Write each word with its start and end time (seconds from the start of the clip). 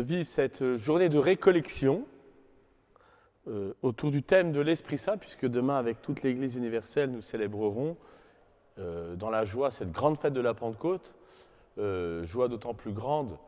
vivre 0.00 0.28
cette 0.28 0.76
journée 0.76 1.08
de 1.08 1.18
récollection 1.18 2.04
euh, 3.48 3.72
autour 3.82 4.10
du 4.10 4.22
thème 4.22 4.52
de 4.52 4.60
l'Esprit 4.60 4.98
Saint, 4.98 5.16
puisque 5.16 5.46
demain, 5.46 5.76
avec 5.76 6.02
toute 6.02 6.22
l'Église 6.22 6.54
universelle, 6.56 7.10
nous 7.10 7.22
célébrerons 7.22 7.96
euh, 8.78 9.16
dans 9.16 9.30
la 9.30 9.44
joie 9.44 9.70
cette 9.70 9.90
grande 9.90 10.18
fête 10.18 10.34
de 10.34 10.40
la 10.40 10.52
Pentecôte, 10.52 11.14
euh, 11.78 12.24
joie 12.24 12.48
d'autant 12.48 12.74
plus 12.74 12.92
grande 12.92 13.38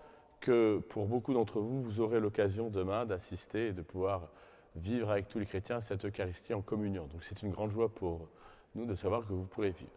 que 0.40 0.78
pour 0.88 1.06
beaucoup 1.06 1.34
d'entre 1.34 1.60
vous, 1.60 1.82
vous 1.82 2.00
aurez 2.00 2.18
l'occasion 2.18 2.70
demain 2.70 3.04
d'assister 3.04 3.68
et 3.68 3.72
de 3.72 3.82
pouvoir 3.82 4.28
vivre 4.74 5.10
avec 5.10 5.28
tous 5.28 5.38
les 5.38 5.46
chrétiens 5.46 5.80
cette 5.80 6.06
Eucharistie 6.06 6.54
en 6.54 6.62
communion. 6.62 7.06
Donc 7.12 7.22
c'est 7.22 7.42
une 7.42 7.50
grande 7.50 7.72
joie 7.72 7.90
pour 7.90 8.26
nous 8.74 8.86
de 8.86 8.94
savoir 8.94 9.26
que 9.26 9.34
vous 9.34 9.44
pourrez 9.44 9.70
vivre. 9.70 9.90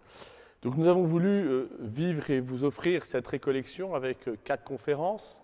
Donc 0.63 0.75
nous 0.75 0.87
avons 0.87 1.03
voulu 1.03 1.67
vivre 1.79 2.29
et 2.29 2.41
vous 2.41 2.65
offrir 2.65 3.05
cette 3.05 3.27
récollection 3.27 3.95
avec 3.95 4.27
quatre 4.43 4.63
conférences 4.63 5.42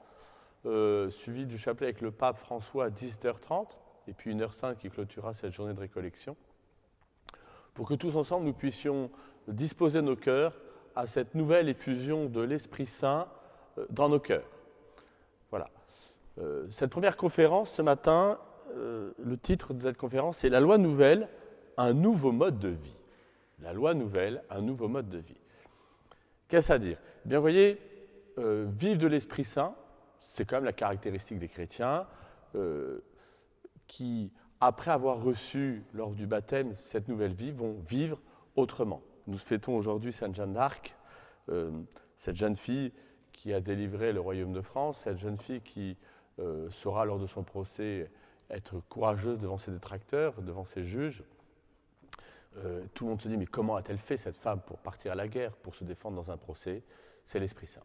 euh, 0.65 1.09
suivi 1.09 1.45
du 1.45 1.57
chapelet 1.57 1.87
avec 1.87 2.01
le 2.01 2.11
pape 2.11 2.37
François 2.37 2.85
à 2.85 2.89
10h30, 2.89 3.77
et 4.09 4.13
puis 4.13 4.35
1h05 4.35 4.75
qui 4.75 4.89
clôturera 4.89 5.31
cette 5.33 5.53
journée 5.53 5.73
de 5.73 5.79
récollection, 5.79 6.35
pour 7.73 7.87
que 7.87 7.93
tous 7.93 8.17
ensemble 8.17 8.45
nous 8.45 8.53
puissions 8.53 9.09
disposer 9.47 10.01
nos 10.01 10.17
cœurs 10.17 10.53
à 10.97 11.07
cette 11.07 11.33
nouvelle 11.33 11.69
effusion 11.69 12.25
de 12.25 12.41
l'Esprit 12.41 12.87
Saint 12.87 13.29
euh, 13.77 13.85
dans 13.89 14.09
nos 14.09 14.19
cœurs. 14.19 14.49
Voilà. 15.49 15.69
Euh, 16.39 16.67
cette 16.71 16.89
première 16.89 17.15
conférence 17.15 17.71
ce 17.71 17.81
matin, 17.81 18.37
le 18.75 19.35
titre 19.35 19.73
de 19.73 19.81
cette 19.81 19.97
conférence, 19.97 20.37
c'est 20.39 20.49
La 20.49 20.59
loi 20.59 20.77
nouvelle, 20.77 21.27
un 21.77 21.93
nouveau 21.93 22.31
mode 22.31 22.59
de 22.59 22.69
vie. 22.69 22.95
La 23.61 23.73
loi 23.73 23.93
nouvelle, 23.93 24.43
un 24.49 24.61
nouveau 24.61 24.87
mode 24.87 25.09
de 25.09 25.17
vie. 25.17 25.39
Qu'est-ce 26.49 26.71
à 26.71 26.77
dire? 26.77 26.97
Bien, 27.25 27.39
vous 27.39 27.43
voyez, 27.43 27.81
vivre 28.37 28.99
de 28.99 29.07
l'Esprit 29.07 29.43
Saint, 29.43 29.73
c'est 30.21 30.45
quand 30.45 30.57
même 30.57 30.65
la 30.65 30.73
caractéristique 30.73 31.39
des 31.39 31.47
chrétiens 31.47 32.07
euh, 32.55 32.99
qui, 33.87 34.31
après 34.59 34.91
avoir 34.91 35.21
reçu 35.21 35.83
lors 35.93 36.11
du 36.11 36.27
baptême 36.27 36.73
cette 36.75 37.07
nouvelle 37.07 37.33
vie, 37.33 37.51
vont 37.51 37.77
vivre 37.87 38.19
autrement. 38.55 39.01
Nous 39.27 39.37
fêtons 39.37 39.75
aujourd'hui 39.75 40.13
Sainte 40.13 40.35
Jeanne 40.35 40.53
d'Arc, 40.53 40.95
euh, 41.49 41.71
cette 42.17 42.35
jeune 42.35 42.55
fille 42.55 42.91
qui 43.31 43.53
a 43.53 43.61
délivré 43.61 44.11
le 44.11 44.19
royaume 44.19 44.53
de 44.53 44.61
France, 44.61 44.99
cette 44.99 45.17
jeune 45.17 45.37
fille 45.37 45.61
qui 45.61 45.97
euh, 46.39 46.69
saura 46.69 47.05
lors 47.05 47.19
de 47.19 47.27
son 47.27 47.43
procès 47.43 48.11
être 48.49 48.81
courageuse 48.89 49.39
devant 49.39 49.57
ses 49.57 49.71
détracteurs, 49.71 50.41
devant 50.41 50.65
ses 50.65 50.83
juges. 50.83 51.23
tout 52.93 53.05
le 53.05 53.11
monde 53.11 53.21
se 53.21 53.27
dit, 53.27 53.37
mais 53.37 53.45
comment 53.45 53.75
a-t-elle 53.75 53.99
fait 53.99 54.17
cette 54.17 54.37
femme 54.37 54.59
pour 54.61 54.79
partir 54.79 55.11
à 55.11 55.15
la 55.15 55.27
guerre, 55.27 55.55
pour 55.55 55.75
se 55.75 55.83
défendre 55.83 56.15
dans 56.15 56.31
un 56.31 56.37
procès? 56.37 56.81
C'est 57.25 57.39
l'Esprit 57.39 57.67
Saint. 57.67 57.83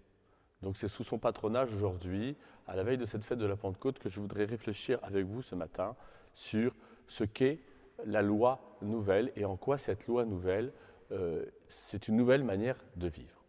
Donc 0.65 0.79
c'est 0.79 0.89
sous 0.89 1.05
son 1.05 1.19
patronage 1.19 1.75
aujourd'hui, 1.75 2.37
à 2.67 2.75
la 2.75 2.85
veille 2.85 2.97
de 2.97 3.05
cette 3.05 3.23
fête 3.23 3.39
de 3.39 3.45
la 3.45 3.55
Pentecôte, 3.55 3.99
que 3.99 4.09
je 4.09 4.19
voudrais 4.19 4.47
réfléchir 4.47 4.99
avec 5.03 5.27
vous 5.27 5.43
ce 5.43 5.55
matin 5.55 5.95
sur 6.33 6.75
ce 7.07 7.23
qu'est 7.23 7.61
la 8.07 8.23
loi 8.23 8.79
nouvelle 8.81 9.31
et 9.37 9.45
en 9.45 9.59
quoi 9.59 9.77
cette 9.77 10.07
loi 10.07 10.25
nouvelle, 10.25 10.73
euh, 11.13 11.45
c'est 11.69 12.09
une 12.09 12.17
nouvelle 12.17 12.45
manière 12.45 12.83
de 12.97 13.09
vivre. 13.09 13.45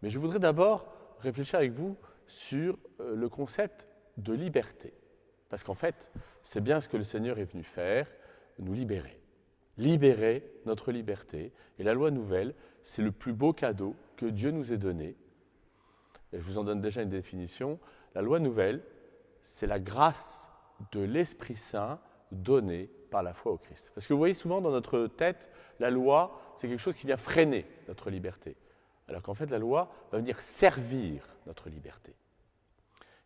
Mais 0.00 0.10
je 0.10 0.18
voudrais 0.20 0.38
d'abord 0.38 0.94
réfléchir 1.18 1.58
avec 1.58 1.72
vous 1.72 1.96
sur 2.28 2.78
euh, 3.00 3.16
le 3.16 3.28
concept 3.28 3.88
de 4.16 4.32
liberté. 4.32 4.94
Parce 5.48 5.64
qu'en 5.64 5.74
fait, 5.74 6.12
c'est 6.44 6.62
bien 6.62 6.80
ce 6.80 6.86
que 6.86 6.96
le 6.96 7.02
Seigneur 7.04 7.40
est 7.40 7.50
venu 7.50 7.64
faire, 7.64 8.06
nous 8.60 8.74
libérer. 8.74 9.20
Libérer 9.76 10.48
notre 10.66 10.92
liberté. 10.92 11.52
Et 11.80 11.82
la 11.82 11.94
loi 11.94 12.12
nouvelle, 12.12 12.54
c'est 12.84 13.02
le 13.02 13.10
plus 13.10 13.32
beau 13.32 13.52
cadeau 13.52 13.96
que 14.16 14.26
Dieu 14.26 14.52
nous 14.52 14.72
ait 14.72 14.78
donné 14.78 15.16
et 16.34 16.38
je 16.38 16.42
vous 16.42 16.58
en 16.58 16.64
donne 16.64 16.80
déjà 16.80 17.00
une 17.00 17.10
définition, 17.10 17.78
la 18.14 18.20
loi 18.20 18.40
nouvelle, 18.40 18.82
c'est 19.42 19.68
la 19.68 19.78
grâce 19.78 20.50
de 20.90 21.00
l'Esprit 21.00 21.54
Saint 21.54 22.00
donnée 22.32 22.90
par 23.10 23.22
la 23.22 23.32
foi 23.32 23.52
au 23.52 23.56
Christ. 23.56 23.92
Parce 23.94 24.08
que 24.08 24.12
vous 24.12 24.18
voyez 24.18 24.34
souvent 24.34 24.60
dans 24.60 24.72
notre 24.72 25.06
tête, 25.06 25.48
la 25.78 25.90
loi, 25.90 26.40
c'est 26.56 26.66
quelque 26.66 26.80
chose 26.80 26.96
qui 26.96 27.06
vient 27.06 27.16
freiner 27.16 27.64
notre 27.86 28.10
liberté. 28.10 28.56
Alors 29.06 29.22
qu'en 29.22 29.34
fait, 29.34 29.48
la 29.50 29.60
loi 29.60 29.94
va 30.10 30.18
venir 30.18 30.40
servir 30.42 31.22
notre 31.46 31.68
liberté. 31.68 32.16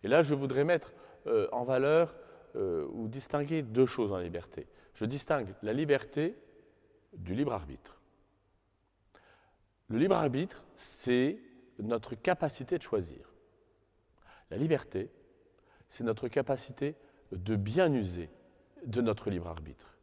Et 0.03 0.09
là, 0.09 0.23
je 0.23 0.35
voudrais 0.35 0.65
mettre 0.65 0.93
euh, 1.27 1.49
en 1.51 1.65
valeur 1.65 2.15
euh, 2.57 2.87
ou 2.93 3.09
distinguer 3.09 3.63
deux 3.63 3.87
choses 3.87 4.13
en 4.13 4.19
liberté. 4.19 4.67
Je 4.93 5.07
distingue 5.07 5.55
la 5.63 5.73
liberté 5.73 6.37
du 7.15 7.35
libre 7.35 7.55
arbitre. 7.55 7.99
Le 9.89 9.97
libre 9.97 10.17
arbitre, 10.17 10.63
c'est 10.77 11.39
notre 11.79 12.15
capacité 12.15 12.79
de 12.79 12.83
choisir. 12.83 13.33
La 14.51 14.57
liberté, 14.57 15.11
c'est 15.89 16.05
notre 16.05 16.29
capacité 16.29 16.97
de 17.33 17.57
bien 17.57 17.93
user 17.93 18.31
de 18.87 19.01
notre 19.01 19.31
libre 19.31 19.49
arbitre. 19.49 19.97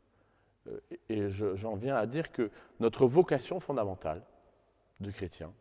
Euh, 0.68 0.80
et 1.10 1.30
j'en 1.30 1.76
viens 1.76 1.96
à 1.96 2.06
dire 2.06 2.32
que 2.32 2.52
notre 2.80 3.08
vocation 3.08 3.60
fondamentale 3.60 4.24
de 5.00 5.12
chrétien, 5.12 5.54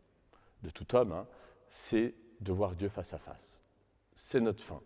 de 0.63 0.69
tout 0.69 0.95
homme, 0.95 1.11
hein, 1.11 1.27
c'est 1.69 2.13
de 2.41 2.51
voir 2.51 2.75
Dieu 2.75 2.89
face 2.89 3.13
à 3.13 3.17
face. 3.17 3.61
C'est 4.13 4.39
notre 4.39 4.63
fin. 4.63 4.81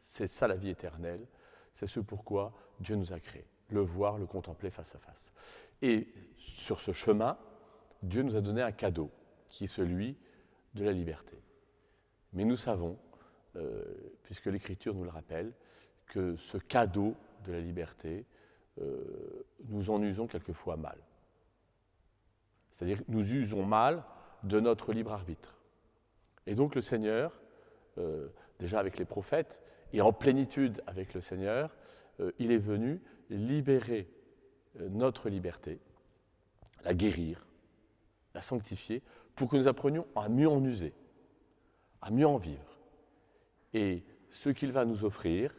C'est 0.00 0.28
ça 0.28 0.48
la 0.48 0.56
vie 0.56 0.70
éternelle. 0.70 1.26
C'est 1.74 1.86
ce 1.86 2.00
pourquoi 2.00 2.52
Dieu 2.80 2.96
nous 2.96 3.12
a 3.12 3.20
créés. 3.20 3.46
Le 3.70 3.80
voir, 3.80 4.18
le 4.18 4.26
contempler 4.26 4.70
face 4.70 4.94
à 4.94 4.98
face. 4.98 5.32
Et 5.82 6.08
sur 6.36 6.80
ce 6.80 6.92
chemin, 6.92 7.38
Dieu 8.02 8.22
nous 8.22 8.36
a 8.36 8.40
donné 8.40 8.62
un 8.62 8.72
cadeau 8.72 9.10
qui 9.48 9.64
est 9.64 9.68
celui 9.68 10.16
de 10.78 10.84
la 10.84 10.92
liberté. 10.92 11.36
Mais 12.32 12.44
nous 12.44 12.56
savons, 12.56 12.98
euh, 13.56 13.84
puisque 14.22 14.46
l'Écriture 14.46 14.94
nous 14.94 15.04
le 15.04 15.10
rappelle, 15.10 15.52
que 16.06 16.36
ce 16.36 16.56
cadeau 16.56 17.14
de 17.44 17.52
la 17.52 17.60
liberté, 17.60 18.24
euh, 18.80 19.44
nous 19.68 19.90
en 19.90 20.02
usons 20.02 20.26
quelquefois 20.26 20.76
mal. 20.76 20.98
C'est-à-dire 22.70 22.98
que 22.98 23.04
nous 23.08 23.34
usons 23.34 23.64
mal 23.64 24.04
de 24.44 24.60
notre 24.60 24.92
libre 24.92 25.12
arbitre. 25.12 25.56
Et 26.46 26.54
donc 26.54 26.74
le 26.74 26.80
Seigneur, 26.80 27.40
euh, 27.98 28.28
déjà 28.58 28.78
avec 28.78 28.98
les 28.98 29.04
prophètes, 29.04 29.62
et 29.92 30.00
en 30.00 30.12
plénitude 30.12 30.82
avec 30.86 31.14
le 31.14 31.20
Seigneur, 31.20 31.74
il 32.38 32.50
est 32.50 32.58
venu 32.58 33.00
libérer 33.30 34.06
notre 34.74 35.30
liberté, 35.30 35.80
la 36.84 36.92
guérir, 36.92 37.46
la 38.34 38.42
sanctifier, 38.42 39.02
pour 39.38 39.48
que 39.48 39.56
nous 39.56 39.68
apprenions 39.68 40.04
à 40.16 40.28
mieux 40.28 40.48
en 40.48 40.62
user, 40.64 40.92
à 42.02 42.10
mieux 42.10 42.26
en 42.26 42.38
vivre. 42.38 42.78
Et 43.72 44.02
ce 44.30 44.50
qu'il 44.50 44.72
va 44.72 44.84
nous 44.84 45.04
offrir, 45.04 45.54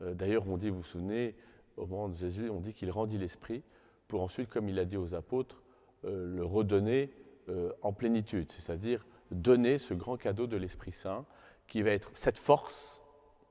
euh, 0.00 0.14
d'ailleurs 0.14 0.48
on 0.48 0.56
dit, 0.56 0.70
vous 0.70 0.78
vous 0.78 0.82
souvenez, 0.82 1.36
au 1.76 1.86
moment 1.86 2.08
de 2.08 2.16
Jésus, 2.16 2.48
on 2.48 2.58
dit 2.58 2.72
qu'il 2.72 2.90
rendit 2.90 3.18
l'Esprit 3.18 3.62
pour 4.08 4.22
ensuite, 4.22 4.48
comme 4.48 4.68
il 4.68 4.78
a 4.78 4.86
dit 4.86 4.96
aux 4.96 5.14
apôtres, 5.14 5.62
euh, 6.06 6.36
le 6.36 6.44
redonner 6.44 7.12
euh, 7.50 7.70
en 7.82 7.92
plénitude, 7.92 8.50
c'est-à-dire 8.50 9.06
donner 9.30 9.78
ce 9.78 9.92
grand 9.92 10.16
cadeau 10.16 10.46
de 10.46 10.56
l'Esprit 10.56 10.92
Saint 10.92 11.26
qui 11.66 11.82
va 11.82 11.90
être 11.90 12.10
cette 12.14 12.38
force 12.38 13.02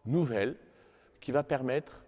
nouvelle 0.06 0.58
qui 1.22 1.32
va 1.32 1.44
permettre 1.44 2.04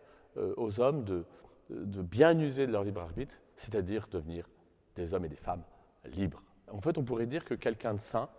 aux 0.58 0.80
hommes 0.80 1.04
de, 1.04 1.26
de 1.70 2.02
bien 2.02 2.40
user 2.40 2.66
de 2.66 2.72
leur 2.72 2.84
libre 2.84 3.02
arbitre, 3.02 3.36
c'est-à-dire 3.58 4.08
devenir 4.10 4.48
des 4.96 5.14
hommes 5.14 5.26
et 5.26 5.30
des 5.30 5.36
femmes 5.36 5.64
libres. 6.06 6.42
En 6.72 6.82
fait, 6.82 6.98
on 6.98 7.04
pourrait 7.04 7.26
dire 7.26 7.46
que 7.46 7.54
quelqu'un 7.54 7.94
de 7.94 8.00
saint, 8.00 8.30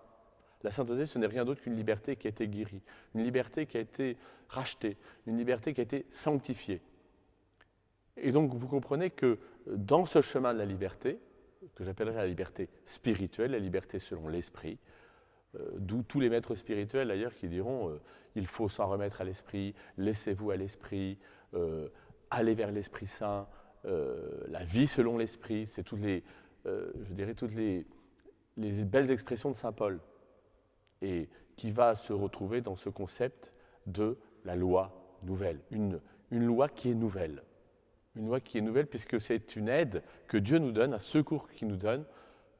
la 0.63 0.71
sainteté, 0.71 1.07
ce 1.07 1.19
n'est 1.19 1.27
rien 1.27 1.45
d'autre 1.45 1.63
qu'une 1.63 1.77
liberté 1.77 2.17
qui 2.17 2.27
a 2.27 2.31
été 2.31 2.47
guérie, 2.47 2.83
une 3.15 3.25
liberté 3.25 3.67
qui 3.67 3.77
a 3.77 3.81
été 3.81 4.17
rachetée, 4.49 4.97
une 5.27 5.39
liberté 5.39 5.73
qui 5.73 5.81
a 5.81 5.85
été 5.85 6.07
sanctifiée. 6.11 6.83
Et 8.17 8.33
donc, 8.33 8.53
vous 8.53 8.69
comprenez 8.69 9.11
que 9.11 9.39
dans 9.67 10.05
ce 10.05 10.21
chemin 10.21 10.53
de 10.53 10.59
la 10.59 10.67
liberté, 10.67 11.19
que 11.75 11.85
j'appellerais 11.85 12.17
la 12.17 12.27
liberté 12.27 12.69
spirituelle, 12.85 13.53
la 13.53 13.59
liberté 13.59 13.99
selon 13.99 14.29
l'esprit, 14.29 14.79
euh, 15.57 15.71
d'où 15.79 16.03
tous 16.03 16.21
les 16.21 16.29
maîtres 16.29 16.55
spirituels 16.55 17.09
d'ailleurs 17.09 17.35
qui 17.35 17.49
diront 17.49 17.91
euh, 17.91 18.01
il 18.37 18.47
faut 18.47 18.69
s'en 18.69 18.87
remettre 18.87 19.21
à 19.21 19.25
l'esprit, 19.25 19.75
laissez-vous 19.97 20.51
à 20.51 20.57
l'esprit, 20.57 21.19
euh, 21.55 21.89
allez 22.31 22.55
vers 22.55 22.71
l'Esprit 22.71 23.07
Saint, 23.07 23.49
la 23.83 24.63
vie 24.63 24.87
selon 24.87 25.17
l'esprit, 25.17 25.67
c'est 25.67 25.83
toutes 25.83 26.03
les, 26.03 26.23
je 26.67 27.13
dirais 27.15 27.35
toutes 27.35 27.55
les, 27.55 27.87
les 28.61 28.85
belles 28.85 29.11
expressions 29.11 29.51
de 29.51 29.57
Saint 29.57 29.73
Paul, 29.73 30.01
et 31.03 31.29
qui 31.57 31.71
va 31.71 31.95
se 31.95 32.13
retrouver 32.13 32.61
dans 32.61 32.77
ce 32.77 32.89
concept 32.89 33.53
de 33.87 34.19
la 34.45 34.57
loi 34.57 35.19
nouvelle, 35.23 35.61
une, 35.71 36.01
une 36.31 36.45
loi 36.45 36.69
qui 36.69 36.91
est 36.91 36.95
nouvelle. 36.95 37.43
Une 38.17 38.27
loi 38.27 38.41
qui 38.41 38.59
est 38.59 38.61
nouvelle 38.61 38.87
puisque 38.87 39.21
c'est 39.21 39.57
une 39.57 39.69
aide 39.69 40.03
que 40.27 40.37
Dieu 40.37 40.59
nous 40.59 40.73
donne, 40.73 40.95
un 40.95 40.99
secours 40.99 41.49
qu'il 41.51 41.69
nous 41.69 41.77
donne 41.77 42.05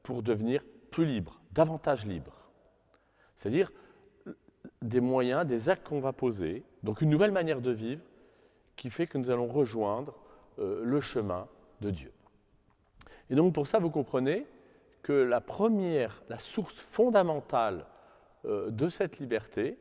pour 0.01 0.23
devenir 0.23 0.63
plus 0.91 1.05
libre, 1.05 1.41
davantage 1.51 2.05
libre. 2.05 2.49
C'est-à-dire 3.35 3.71
des 4.81 5.01
moyens, 5.01 5.45
des 5.45 5.69
actes 5.69 5.87
qu'on 5.87 5.99
va 5.99 6.13
poser, 6.13 6.63
donc 6.83 7.01
une 7.01 7.09
nouvelle 7.09 7.31
manière 7.31 7.61
de 7.61 7.71
vivre 7.71 8.01
qui 8.75 8.89
fait 8.89 9.07
que 9.07 9.17
nous 9.17 9.29
allons 9.29 9.47
rejoindre 9.47 10.15
euh, 10.59 10.81
le 10.83 11.01
chemin 11.01 11.47
de 11.81 11.91
Dieu. 11.91 12.11
Et 13.29 13.35
donc 13.35 13.53
pour 13.53 13.67
ça, 13.67 13.79
vous 13.79 13.89
comprenez, 13.89 14.45
que 15.01 15.13
la 15.13 15.41
première, 15.41 16.23
la 16.29 16.39
source 16.39 16.75
fondamentale 16.75 17.85
euh, 18.45 18.69
de 18.69 18.89
cette 18.89 19.19
liberté 19.19 19.77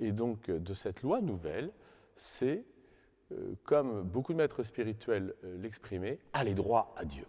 Et 0.00 0.12
donc, 0.12 0.50
de 0.50 0.74
cette 0.74 1.02
loi 1.02 1.20
nouvelle, 1.20 1.70
c'est, 2.16 2.64
euh, 3.32 3.54
comme 3.64 4.02
beaucoup 4.02 4.32
de 4.32 4.38
maîtres 4.38 4.62
spirituels 4.62 5.34
euh, 5.44 5.56
l'exprimaient, 5.58 6.18
aller 6.32 6.54
droit 6.54 6.94
à 6.96 7.04
Dieu. 7.04 7.26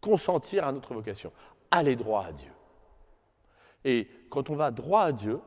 Consentir 0.00 0.66
à 0.66 0.72
notre 0.72 0.94
vocation, 0.94 1.32
aller 1.70 1.96
droit 1.96 2.24
à 2.24 2.32
Dieu. 2.32 2.52
Et 3.84 4.08
quand 4.30 4.50
on 4.50 4.56
va 4.56 4.70
droit 4.70 5.02
à 5.02 5.12
Dieu, 5.12 5.40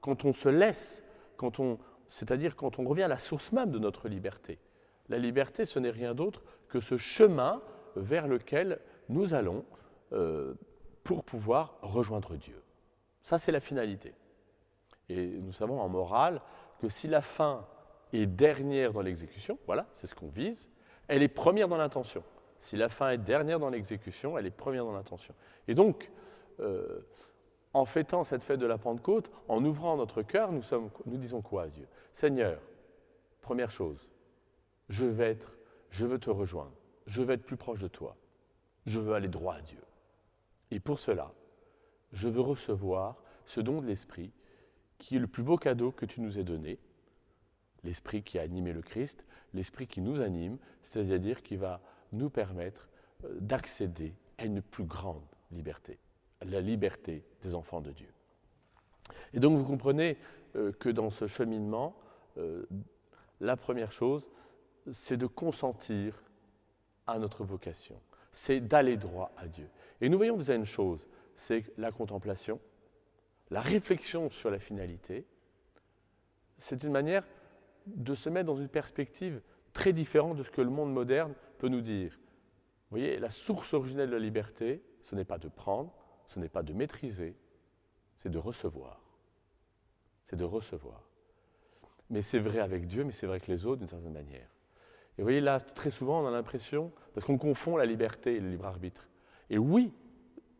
quand 0.00 0.24
on 0.24 0.32
se 0.32 0.48
laisse, 0.48 1.04
quand 1.36 1.60
on, 1.60 1.78
c'est-à-dire 2.08 2.56
quand 2.56 2.78
on 2.78 2.84
revient 2.84 3.04
à 3.04 3.08
la 3.08 3.18
source 3.18 3.52
même 3.52 3.70
de 3.70 3.78
notre 3.78 4.08
liberté, 4.08 4.58
la 5.08 5.18
liberté, 5.18 5.64
ce 5.64 5.78
n'est 5.78 5.90
rien 5.90 6.14
d'autre 6.14 6.42
que 6.68 6.80
ce 6.80 6.96
chemin 6.96 7.62
vers 7.96 8.26
lequel 8.26 8.80
nous 9.08 9.34
allons 9.34 9.64
euh, 10.12 10.54
pour 11.02 11.24
pouvoir 11.24 11.78
rejoindre 11.82 12.36
Dieu. 12.36 12.60
Ça, 13.22 13.38
c'est 13.38 13.52
la 13.52 13.60
finalité. 13.60 14.14
Et 15.08 15.26
nous 15.26 15.52
savons 15.52 15.80
en 15.80 15.88
morale 15.88 16.40
que 16.78 16.88
si 16.88 17.08
la 17.08 17.20
fin 17.20 17.66
est 18.12 18.26
dernière 18.26 18.92
dans 18.92 19.02
l'exécution, 19.02 19.58
voilà, 19.66 19.86
c'est 19.94 20.06
ce 20.06 20.14
qu'on 20.14 20.28
vise, 20.28 20.70
elle 21.08 21.22
est 21.22 21.28
première 21.28 21.68
dans 21.68 21.76
l'intention. 21.76 22.22
Si 22.58 22.76
la 22.76 22.88
fin 22.88 23.10
est 23.10 23.18
dernière 23.18 23.58
dans 23.58 23.70
l'exécution, 23.70 24.38
elle 24.38 24.46
est 24.46 24.50
première 24.50 24.84
dans 24.84 24.92
l'intention. 24.92 25.34
Et 25.68 25.74
donc, 25.74 26.10
euh, 26.60 27.00
en 27.74 27.84
fêtant 27.84 28.24
cette 28.24 28.44
fête 28.44 28.60
de 28.60 28.66
la 28.66 28.78
Pentecôte, 28.78 29.30
en 29.48 29.64
ouvrant 29.64 29.96
notre 29.96 30.22
cœur, 30.22 30.52
nous, 30.52 30.62
disons 31.18 31.42
quoi 31.42 31.64
à 31.64 31.68
Dieu? 31.68 31.86
Seigneur, 32.12 32.60
première 33.40 33.70
chose, 33.70 34.08
je 34.88 35.06
vais 35.06 35.30
être, 35.30 35.52
je 35.90 36.06
veux 36.06 36.18
te 36.18 36.30
rejoindre, 36.30 36.72
je 37.06 37.22
veux 37.22 37.34
être 37.34 37.44
plus 37.44 37.56
proche 37.56 37.80
de 37.80 37.88
toi, 37.88 38.16
je 38.86 39.00
veux 39.00 39.14
aller 39.14 39.28
droit 39.28 39.54
à 39.54 39.60
Dieu. 39.60 39.82
Et 40.70 40.80
pour 40.80 40.98
cela, 40.98 41.32
je 42.12 42.28
veux 42.28 42.40
recevoir 42.40 43.22
ce 43.44 43.60
don 43.60 43.80
de 43.80 43.86
l'Esprit 43.86 44.32
qui 44.98 45.16
est 45.16 45.20
le 45.20 45.26
plus 45.26 45.42
beau 45.42 45.56
cadeau 45.56 45.92
que 45.92 46.06
tu 46.06 46.20
nous 46.20 46.38
aies 46.38 46.44
donné, 46.44 46.78
l'Esprit 47.82 48.22
qui 48.22 48.38
a 48.38 48.42
animé 48.42 48.72
le 48.72 48.82
Christ, 48.82 49.24
l'Esprit 49.52 49.86
qui 49.86 50.00
nous 50.00 50.20
anime, 50.20 50.58
c'est-à-dire 50.82 51.42
qui 51.42 51.56
va 51.56 51.80
nous 52.12 52.30
permettre 52.30 52.88
euh, 53.24 53.36
d'accéder 53.40 54.14
à 54.38 54.44
une 54.44 54.62
plus 54.62 54.84
grande 54.84 55.24
liberté, 55.50 55.98
la 56.42 56.60
liberté 56.60 57.24
des 57.42 57.54
enfants 57.54 57.80
de 57.80 57.90
Dieu. 57.90 58.12
Et 59.32 59.40
donc 59.40 59.58
vous 59.58 59.64
comprenez 59.64 60.16
euh, 60.56 60.72
que 60.72 60.88
dans 60.88 61.10
ce 61.10 61.26
cheminement, 61.26 61.96
euh, 62.38 62.64
la 63.40 63.56
première 63.56 63.92
chose, 63.92 64.26
c'est 64.92 65.16
de 65.16 65.26
consentir 65.26 66.22
à 67.06 67.18
notre 67.18 67.44
vocation, 67.44 68.00
c'est 68.34 68.60
d'aller 68.60 68.96
droit 68.96 69.32
à 69.36 69.46
Dieu. 69.46 69.68
Et 70.00 70.08
nous 70.08 70.18
voyons 70.18 70.36
déjà 70.36 70.54
une 70.54 70.66
chose, 70.66 71.06
c'est 71.36 71.64
la 71.78 71.92
contemplation, 71.92 72.60
la 73.50 73.62
réflexion 73.62 74.28
sur 74.28 74.50
la 74.50 74.58
finalité. 74.58 75.24
C'est 76.58 76.82
une 76.82 76.92
manière 76.92 77.24
de 77.86 78.14
se 78.14 78.28
mettre 78.28 78.46
dans 78.46 78.56
une 78.56 78.68
perspective 78.68 79.40
très 79.72 79.92
différente 79.92 80.36
de 80.36 80.42
ce 80.42 80.50
que 80.50 80.60
le 80.60 80.70
monde 80.70 80.92
moderne 80.92 81.34
peut 81.58 81.68
nous 81.68 81.80
dire. 81.80 82.18
Vous 82.90 82.98
voyez, 82.98 83.18
la 83.18 83.30
source 83.30 83.72
originelle 83.72 84.08
de 84.10 84.14
la 84.14 84.20
liberté, 84.20 84.82
ce 85.02 85.14
n'est 85.14 85.24
pas 85.24 85.38
de 85.38 85.48
prendre, 85.48 85.92
ce 86.26 86.38
n'est 86.38 86.48
pas 86.48 86.62
de 86.62 86.72
maîtriser, 86.72 87.36
c'est 88.16 88.30
de 88.30 88.38
recevoir. 88.38 89.00
C'est 90.24 90.36
de 90.36 90.44
recevoir. 90.44 91.08
Mais 92.10 92.22
c'est 92.22 92.38
vrai 92.38 92.58
avec 92.58 92.86
Dieu, 92.86 93.04
mais 93.04 93.12
c'est 93.12 93.26
vrai 93.26 93.36
avec 93.36 93.48
les 93.48 93.66
autres 93.66 93.80
d'une 93.80 93.88
certaine 93.88 94.12
manière. 94.12 94.53
Et 95.16 95.22
vous 95.22 95.26
voyez, 95.26 95.40
là, 95.40 95.60
très 95.60 95.90
souvent, 95.90 96.22
on 96.22 96.26
a 96.26 96.30
l'impression, 96.30 96.92
parce 97.14 97.26
qu'on 97.26 97.38
confond 97.38 97.76
la 97.76 97.86
liberté 97.86 98.36
et 98.36 98.40
le 98.40 98.50
libre 98.50 98.66
arbitre. 98.66 99.08
Et 99.50 99.58
oui, 99.58 99.92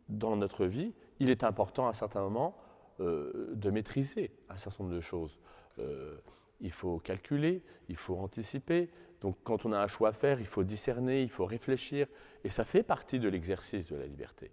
dans 0.09 0.37
notre 0.37 0.67
vie, 0.67 0.95
il 1.19 1.31
est 1.31 1.45
important 1.45 1.87
à 1.87 1.91
un 1.91 1.95
certain 1.95 2.21
moment 2.21 2.57
euh, 3.01 3.51
de 3.55 3.71
maîtriser 3.71 4.31
un 4.49 4.57
certain 4.57 4.85
nombre 4.85 4.95
de 4.95 5.01
choses. 5.01 5.39
Euh, 5.79 6.17
il 6.61 6.71
faut 6.71 6.99
calculer, 6.99 7.63
il 7.89 7.97
faut 7.97 8.17
anticiper. 8.17 8.91
Donc 9.21 9.37
quand 9.43 9.67
on 9.67 9.73
a 9.73 9.79
un 9.83 9.89
choix 9.89 10.11
à 10.11 10.13
faire, 10.13 10.41
il 10.41 10.47
faut 10.47 10.65
discerner, 10.65 11.23
il 11.23 11.31
faut 11.31 11.47
réfléchir. 11.47 12.07
Et 12.45 12.51
ça 12.51 12.65
fait 12.65 12.83
partie 12.83 13.19
de 13.19 13.29
l'exercice 13.29 13.89
de 13.91 13.97
la 13.97 14.07
liberté. 14.07 14.53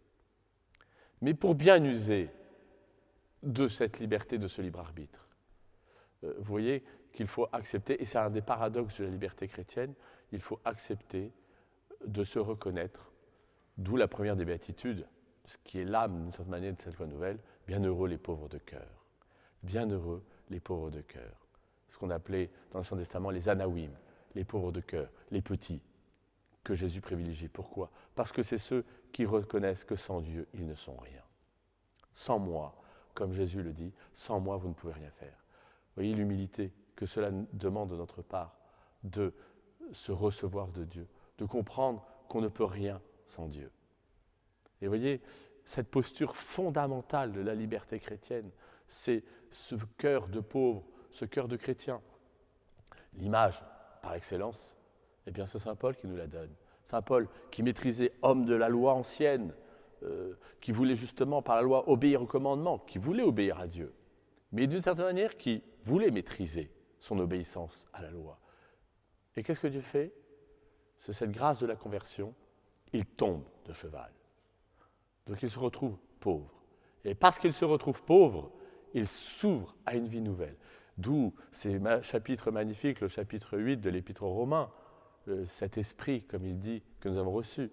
Mais 1.21 1.33
pour 1.33 1.53
bien 1.53 1.83
user 1.83 2.30
de 3.44 3.68
cette 3.68 4.00
liberté, 4.00 4.38
de 4.38 4.48
ce 4.48 4.62
libre 4.62 4.80
arbitre, 4.80 5.27
euh, 6.24 6.33
vous 6.38 6.44
voyez 6.45 6.83
qu'il 7.11 7.27
faut 7.27 7.47
accepter, 7.51 8.01
et 8.01 8.05
c'est 8.05 8.17
un 8.17 8.29
des 8.29 8.41
paradoxes 8.41 8.99
de 8.99 9.05
la 9.05 9.11
liberté 9.11 9.47
chrétienne, 9.47 9.93
il 10.31 10.41
faut 10.41 10.59
accepter 10.65 11.31
de 12.05 12.23
se 12.23 12.39
reconnaître, 12.39 13.11
d'où 13.77 13.97
la 13.97 14.07
première 14.07 14.35
des 14.35 14.45
béatitudes, 14.45 15.07
ce 15.45 15.57
qui 15.63 15.79
est 15.79 15.85
l'âme 15.85 16.21
d'une 16.21 16.31
certaine 16.31 16.51
manière 16.51 16.73
de 16.73 16.81
cette 16.81 16.97
loi 16.97 17.07
nouvelle, 17.07 17.39
bienheureux 17.67 18.07
les 18.07 18.17
pauvres 18.17 18.47
de 18.47 18.57
cœur, 18.57 19.05
bienheureux 19.63 20.23
les 20.49 20.59
pauvres 20.59 20.89
de 20.89 21.01
cœur, 21.01 21.47
ce 21.89 21.97
qu'on 21.97 22.09
appelait 22.09 22.49
dans 22.71 22.79
l'Ancien 22.79 22.97
Testament 22.97 23.29
les 23.29 23.49
anawim, 23.49 23.91
les 24.35 24.43
pauvres 24.43 24.71
de 24.71 24.79
cœur, 24.79 25.09
les 25.29 25.41
petits, 25.41 25.81
que 26.63 26.75
Jésus 26.75 27.01
privilégie. 27.01 27.47
Pourquoi? 27.47 27.91
Parce 28.15 28.31
que 28.31 28.43
c'est 28.43 28.57
ceux 28.57 28.85
qui 29.11 29.25
reconnaissent 29.25 29.83
que 29.83 29.95
sans 29.95 30.21
Dieu, 30.21 30.47
ils 30.53 30.65
ne 30.65 30.75
sont 30.75 30.95
rien. 30.95 31.23
Sans 32.13 32.39
moi, 32.39 32.75
comme 33.13 33.33
Jésus 33.33 33.61
le 33.61 33.73
dit, 33.73 33.93
sans 34.13 34.39
moi, 34.39 34.57
vous 34.57 34.69
ne 34.69 34.73
pouvez 34.73 34.93
rien 34.93 35.09
faire. 35.11 35.33
Vous 35.33 36.03
voyez 36.03 36.13
l'humilité 36.13 36.71
que 36.95 37.05
cela 37.05 37.31
demande 37.53 37.89
de 37.89 37.95
notre 37.95 38.21
part, 38.21 38.57
de 39.03 39.33
se 39.91 40.11
recevoir 40.11 40.67
de 40.69 40.83
Dieu, 40.83 41.07
de 41.38 41.45
comprendre 41.45 42.05
qu'on 42.27 42.41
ne 42.41 42.47
peut 42.47 42.65
rien 42.65 43.01
sans 43.27 43.47
Dieu. 43.47 43.71
Et 44.81 44.88
voyez, 44.88 45.21
cette 45.65 45.89
posture 45.89 46.35
fondamentale 46.35 47.31
de 47.31 47.41
la 47.41 47.55
liberté 47.55 47.99
chrétienne, 47.99 48.49
c'est 48.88 49.23
ce 49.51 49.75
cœur 49.97 50.27
de 50.27 50.39
pauvre, 50.39 50.83
ce 51.11 51.25
cœur 51.25 51.47
de 51.47 51.55
chrétien. 51.55 52.01
L'image, 53.13 53.63
par 54.01 54.13
excellence, 54.15 54.77
eh 55.27 55.31
bien 55.31 55.45
c'est 55.45 55.59
Saint 55.59 55.75
Paul 55.75 55.95
qui 55.95 56.07
nous 56.07 56.15
la 56.15 56.27
donne. 56.27 56.51
Saint 56.83 57.01
Paul 57.01 57.27
qui 57.51 57.63
maîtrisait 57.63 58.13
homme 58.21 58.45
de 58.45 58.55
la 58.55 58.69
loi 58.69 58.93
ancienne, 58.93 59.53
euh, 60.03 60.33
qui 60.61 60.71
voulait 60.71 60.95
justement 60.95 61.41
par 61.41 61.55
la 61.55 61.61
loi 61.61 61.88
obéir 61.89 62.23
au 62.23 62.25
commandement, 62.25 62.79
qui 62.79 62.97
voulait 62.97 63.23
obéir 63.23 63.59
à 63.59 63.67
Dieu, 63.67 63.93
mais 64.51 64.67
d'une 64.67 64.81
certaine 64.81 65.05
manière 65.05 65.38
qui 65.38 65.63
voulait 65.83 66.11
maîtriser 66.11 66.71
son 67.01 67.19
obéissance 67.19 67.88
à 67.92 68.01
la 68.01 68.12
loi. 68.12 68.39
Et 69.36 69.44
qu'est-ce 69.44 69.59
que 69.59 69.68
Dieu 69.68 69.81
fait? 69.81 70.13
C'est 71.00 71.13
cette 71.13 71.31
grâce 71.31 71.59
de 71.59 71.65
la 71.65 71.75
conversion, 71.75 72.33
il 72.94 73.06
tombe 73.06 73.44
de 73.65 73.74
cheval. 73.74 74.12
Donc 75.27 75.42
il 75.42 75.50
se 75.50 75.59
retrouve 75.59 75.98
pauvre. 76.19 76.53
Et 77.03 77.15
parce 77.15 77.39
qu'il 77.39 77.53
se 77.53 77.65
retrouve 77.65 78.01
pauvre, 78.03 78.51
il 78.94 79.07
s'ouvre 79.07 79.75
à 79.86 79.95
une 79.95 80.07
vie 80.07 80.21
nouvelle. 80.21 80.56
D'où 80.98 81.33
ces 81.51 81.81
chapitres 82.03 82.51
magnifiques, 82.51 83.01
le 83.01 83.07
chapitre 83.07 83.58
8 83.58 83.77
de 83.77 83.89
l'Épître 83.89 84.24
aux 84.24 84.34
Romains, 84.34 84.70
euh, 85.27 85.46
cet 85.48 85.77
esprit, 85.77 86.24
comme 86.24 86.46
il 86.46 86.60
dit, 86.60 86.84
que 87.00 87.10
nous 87.10 87.17
avons 87.17 87.31
reçu, 87.31 87.72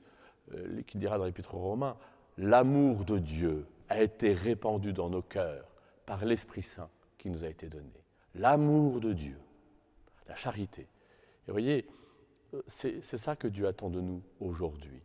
euh, 0.55 0.83
qui 0.83 0.97
dira 0.97 1.19
dans 1.19 1.25
l'Épître 1.25 1.55
aux 1.55 1.61
Romains, 1.61 1.99
l'amour 2.39 3.05
de 3.05 3.19
Dieu 3.19 3.67
a 3.91 4.01
été 4.03 4.33
répandu 4.33 4.95
dans 4.95 5.11
nos 5.11 5.23
cœurs 5.23 5.69
par 6.07 6.25
l'Esprit 6.25 6.63
Saint 6.63 6.89
qui 7.19 7.29
nous 7.29 7.45
a 7.45 7.49
été 7.49 7.69
donné. 7.69 8.08
L'amour 8.35 9.01
de 9.01 9.13
Dieu, 9.13 9.39
la 10.27 10.37
charité. 10.37 10.83
Et 10.83 11.49
vous 11.49 11.55
voyez, 11.55 11.87
euh, 12.55 12.63
c'est 12.67 13.03
ça 13.03 13.37
que 13.37 13.49
Dieu 13.49 13.67
attend 13.67 13.91
de 13.91 14.01
nous 14.01 14.23
aujourd'hui 14.41 15.03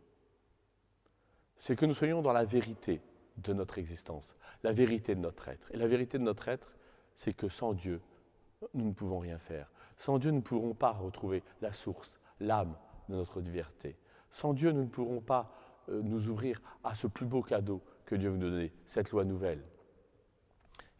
c'est 1.64 1.76
que 1.76 1.86
nous 1.86 1.94
soyons 1.94 2.20
dans 2.20 2.34
la 2.34 2.44
vérité 2.44 3.00
de 3.38 3.54
notre 3.54 3.78
existence, 3.78 4.36
la 4.62 4.74
vérité 4.74 5.14
de 5.14 5.20
notre 5.20 5.48
être. 5.48 5.70
Et 5.72 5.78
la 5.78 5.86
vérité 5.86 6.18
de 6.18 6.22
notre 6.22 6.48
être, 6.48 6.74
c'est 7.14 7.32
que 7.32 7.48
sans 7.48 7.72
Dieu, 7.72 8.02
nous 8.74 8.84
ne 8.84 8.92
pouvons 8.92 9.18
rien 9.18 9.38
faire. 9.38 9.70
Sans 9.96 10.18
Dieu, 10.18 10.30
nous 10.30 10.38
ne 10.38 10.42
pourrons 10.42 10.74
pas 10.74 10.92
retrouver 10.92 11.42
la 11.62 11.72
source, 11.72 12.20
l'âme 12.38 12.76
de 13.08 13.14
notre 13.14 13.40
liberté. 13.40 13.96
Sans 14.30 14.52
Dieu, 14.52 14.72
nous 14.72 14.82
ne 14.82 14.88
pourrons 14.88 15.22
pas 15.22 15.56
euh, 15.88 16.02
nous 16.02 16.28
ouvrir 16.28 16.60
à 16.82 16.94
ce 16.94 17.06
plus 17.06 17.24
beau 17.24 17.40
cadeau 17.40 17.82
que 18.04 18.14
Dieu 18.14 18.28
veut 18.28 18.36
nous 18.36 18.50
donner, 18.50 18.70
cette 18.84 19.10
loi 19.10 19.24
nouvelle. 19.24 19.64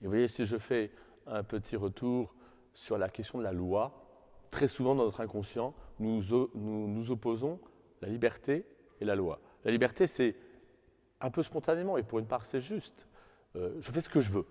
Et 0.01 0.05
vous 0.05 0.13
voyez, 0.13 0.29
si 0.29 0.47
je 0.47 0.57
fais 0.57 0.91
un 1.27 1.43
petit 1.43 1.77
retour 1.77 2.35
sur 2.73 2.99
la 2.99 3.09
question 3.09 3.39
de 3.39 3.45
la 3.45 3.53
loi, 3.53 4.05
très 4.51 4.69
souvent 4.69 4.95
dans 4.95 5.05
notre 5.05 5.21
inconscient, 5.21 5.75
nous, 5.99 6.23
nous, 6.55 7.11
opposons 7.11 7.61
la 8.03 8.09
liberté 8.09 8.67
et 9.01 9.05
la 9.05 9.15
loi. 9.15 9.41
La 9.65 9.71
liberté, 9.71 10.07
c'est 10.07 10.37
un 11.21 11.31
peu 11.31 11.43
spontanément, 11.43 11.97
et 11.97 12.03
pour 12.03 12.19
une 12.19 12.27
part 12.27 12.45
c'est 12.45 12.61
juste. 12.61 13.09
Euh, 13.57 13.77
je 13.81 13.93
fais 13.93 14.01
ce 14.01 14.09
que 14.09 14.21
je 14.21 14.33
veux. 14.33 14.47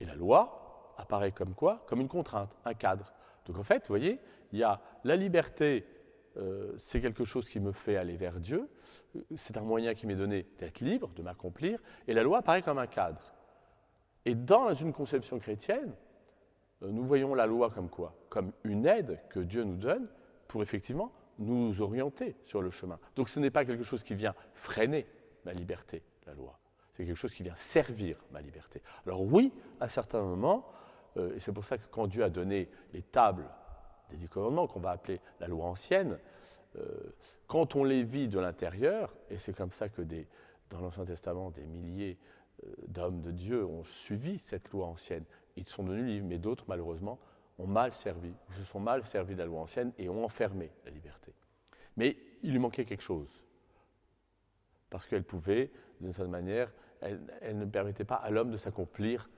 Et 0.00 0.04
la 0.04 0.14
loi 0.14 0.94
apparaît 0.96 1.32
comme 1.32 1.54
quoi? 1.54 1.84
Comme 1.86 2.00
une 2.00 2.08
contrainte, 2.08 2.56
un 2.64 2.74
cadre. 2.74 3.12
Donc 3.46 3.58
en 3.58 3.62
fait, 3.62 3.82
vous 3.82 3.88
voyez, 3.88 4.18
il 4.52 4.58
y 4.58 4.64
a 4.64 4.80
la 5.04 5.16
liberté, 5.16 5.86
euh, 6.36 6.72
c'est 6.78 7.00
quelque 7.00 7.24
chose 7.24 7.48
qui 7.48 7.60
me 7.60 7.72
fait 7.72 7.96
aller 7.96 8.16
vers 8.16 8.40
Dieu, 8.40 8.68
c'est 9.36 9.56
un 9.56 9.62
moyen 9.62 9.94
qui 9.94 10.06
m'est 10.06 10.14
donné 10.14 10.46
d'être 10.58 10.80
libre, 10.80 11.10
de 11.14 11.22
m'accomplir, 11.22 11.80
et 12.08 12.14
la 12.14 12.22
loi 12.22 12.38
apparaît 12.38 12.62
comme 12.62 12.78
un 12.78 12.86
cadre. 12.86 13.31
Et 14.24 14.34
dans 14.34 14.72
une 14.74 14.92
conception 14.92 15.38
chrétienne, 15.38 15.92
euh, 16.82 16.90
nous 16.90 17.04
voyons 17.04 17.34
la 17.34 17.46
loi 17.46 17.70
comme 17.70 17.88
quoi? 17.88 18.14
Comme 18.28 18.52
une 18.64 18.86
aide 18.86 19.20
que 19.28 19.40
Dieu 19.40 19.64
nous 19.64 19.76
donne 19.76 20.08
pour 20.48 20.62
effectivement 20.62 21.12
nous 21.38 21.80
orienter 21.82 22.36
sur 22.44 22.62
le 22.62 22.70
chemin. 22.70 22.98
Donc 23.16 23.28
ce 23.28 23.40
n'est 23.40 23.50
pas 23.50 23.64
quelque 23.64 23.84
chose 23.84 24.02
qui 24.02 24.14
vient 24.14 24.34
freiner 24.54 25.06
ma 25.44 25.52
liberté, 25.52 26.02
la 26.26 26.34
loi. 26.34 26.58
C'est 26.94 27.04
quelque 27.04 27.16
chose 27.16 27.32
qui 27.32 27.42
vient 27.42 27.56
servir 27.56 28.18
ma 28.30 28.40
liberté. 28.40 28.82
Alors 29.06 29.22
oui, 29.22 29.52
à 29.80 29.88
certains 29.88 30.22
moments, 30.22 30.66
euh, 31.16 31.34
et 31.34 31.40
c'est 31.40 31.52
pour 31.52 31.64
ça 31.64 31.78
que 31.78 31.86
quand 31.90 32.06
Dieu 32.06 32.22
a 32.22 32.30
donné 32.30 32.70
les 32.92 33.02
tables 33.02 33.48
des 34.10 34.16
dix 34.18 34.28
commandements, 34.28 34.66
qu'on 34.66 34.80
va 34.80 34.90
appeler 34.90 35.20
la 35.40 35.48
loi 35.48 35.64
ancienne, 35.66 36.18
euh, 36.76 37.14
quand 37.46 37.76
on 37.76 37.84
les 37.84 38.02
vit 38.02 38.28
de 38.28 38.38
l'intérieur, 38.38 39.14
et 39.30 39.38
c'est 39.38 39.54
comme 39.54 39.72
ça 39.72 39.88
que 39.88 40.02
dans 40.70 40.80
l'Ancien 40.80 41.04
Testament, 41.04 41.50
des 41.50 41.66
milliers 41.66 42.18
d'hommes 42.88 43.20
de 43.20 43.30
Dieu 43.30 43.64
ont 43.64 43.84
suivi 43.84 44.38
cette 44.38 44.70
loi 44.70 44.86
ancienne, 44.86 45.24
ils 45.56 45.68
sont 45.68 45.82
devenus 45.82 46.06
libres, 46.06 46.28
mais 46.28 46.38
d'autres, 46.38 46.64
malheureusement, 46.68 47.18
ont 47.58 47.66
mal 47.66 47.92
servi, 47.92 48.32
se 48.56 48.64
sont 48.64 48.80
mal 48.80 49.04
servis 49.04 49.34
de 49.34 49.40
la 49.40 49.46
loi 49.46 49.60
ancienne 49.60 49.92
et 49.98 50.08
ont 50.08 50.24
enfermé 50.24 50.70
la 50.84 50.90
liberté. 50.90 51.32
Mais 51.96 52.16
il 52.42 52.52
lui 52.52 52.58
manquait 52.58 52.84
quelque 52.84 53.02
chose, 53.02 53.28
parce 54.90 55.06
qu'elle 55.06 55.24
pouvait, 55.24 55.70
d'une 56.00 56.12
certaine 56.12 56.32
manière, 56.32 56.72
elle, 57.00 57.58
ne 57.58 57.64
permettait 57.64 58.04
pas 58.04 58.14
à 58.14 58.30
l'homme 58.30 58.50
de 58.50 58.56
s'accomplir 58.56 59.28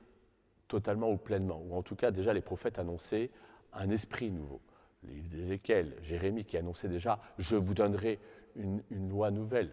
totalement 0.69 1.11
ou 1.11 1.16
pleinement, 1.16 1.61
ou 1.62 1.75
en 1.75 1.83
tout 1.83 1.97
cas 1.97 2.11
déjà 2.11 2.33
les 2.33 2.43
prophètes 2.43 2.78
annonçaient 2.78 3.31
un 3.73 3.90
esprit 3.90 4.31
nouveau. 4.31 4.61
Livre 5.02 5.28
d'Ézéchiel, 5.28 5.97
Jérémie 6.00 6.45
qui 6.45 6.57
annonçait 6.57 6.88
déjà 6.88 7.21
Je 7.38 7.57
vous 7.57 7.75
donnerai 7.75 8.19
une 8.57 9.09
loi 9.11 9.31
nouvelle. 9.31 9.71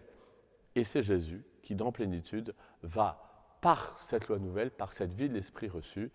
Et 0.74 0.84
c'est 0.84 1.02
Jésus 1.02 1.44
qui, 1.62 1.74
dans 1.74 1.92
plénitude, 1.92 2.54
va, 2.82 3.31
par 3.62 3.98
cette 3.98 4.28
loi 4.28 4.38
nouvelle, 4.38 4.70
par 4.70 4.92
cette 4.92 5.14
vie 5.14 5.30
de 5.30 5.34
l'esprit 5.34 5.68
reçu, 5.68 6.10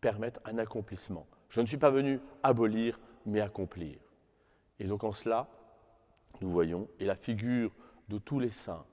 permettre 0.00 0.40
un 0.44 0.58
accomplissement. 0.58 1.26
Je 1.48 1.60
ne 1.60 1.66
suis 1.66 1.78
pas 1.78 1.90
venu 1.90 2.20
abolir, 2.42 3.00
mais 3.26 3.40
accomplir. 3.40 3.98
Et 4.78 4.84
donc 4.84 5.02
en 5.02 5.12
cela, 5.12 5.48
nous 6.40 6.50
voyons, 6.50 6.88
et 7.00 7.06
la 7.06 7.16
figure 7.16 7.72
de 8.08 8.18
tous 8.18 8.38
les 8.38 8.50
saints 8.50 8.84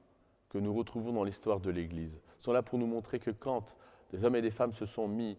que 0.50 0.58
nous 0.58 0.74
retrouvons 0.74 1.12
dans 1.12 1.24
l'histoire 1.24 1.60
de 1.60 1.70
l'Église 1.70 2.22
sont 2.40 2.54
là 2.54 2.64
pour 2.64 2.80
nous 2.80 2.88
montrer 2.88 3.20
que 3.20 3.32
quand 3.32 3.76
des 4.12 4.24
hommes 4.24 4.36
et 4.38 4.42
des 4.42 4.52
femmes 4.52 4.74
se 4.74 4.86
sont 4.86 5.08
mis, 5.08 5.38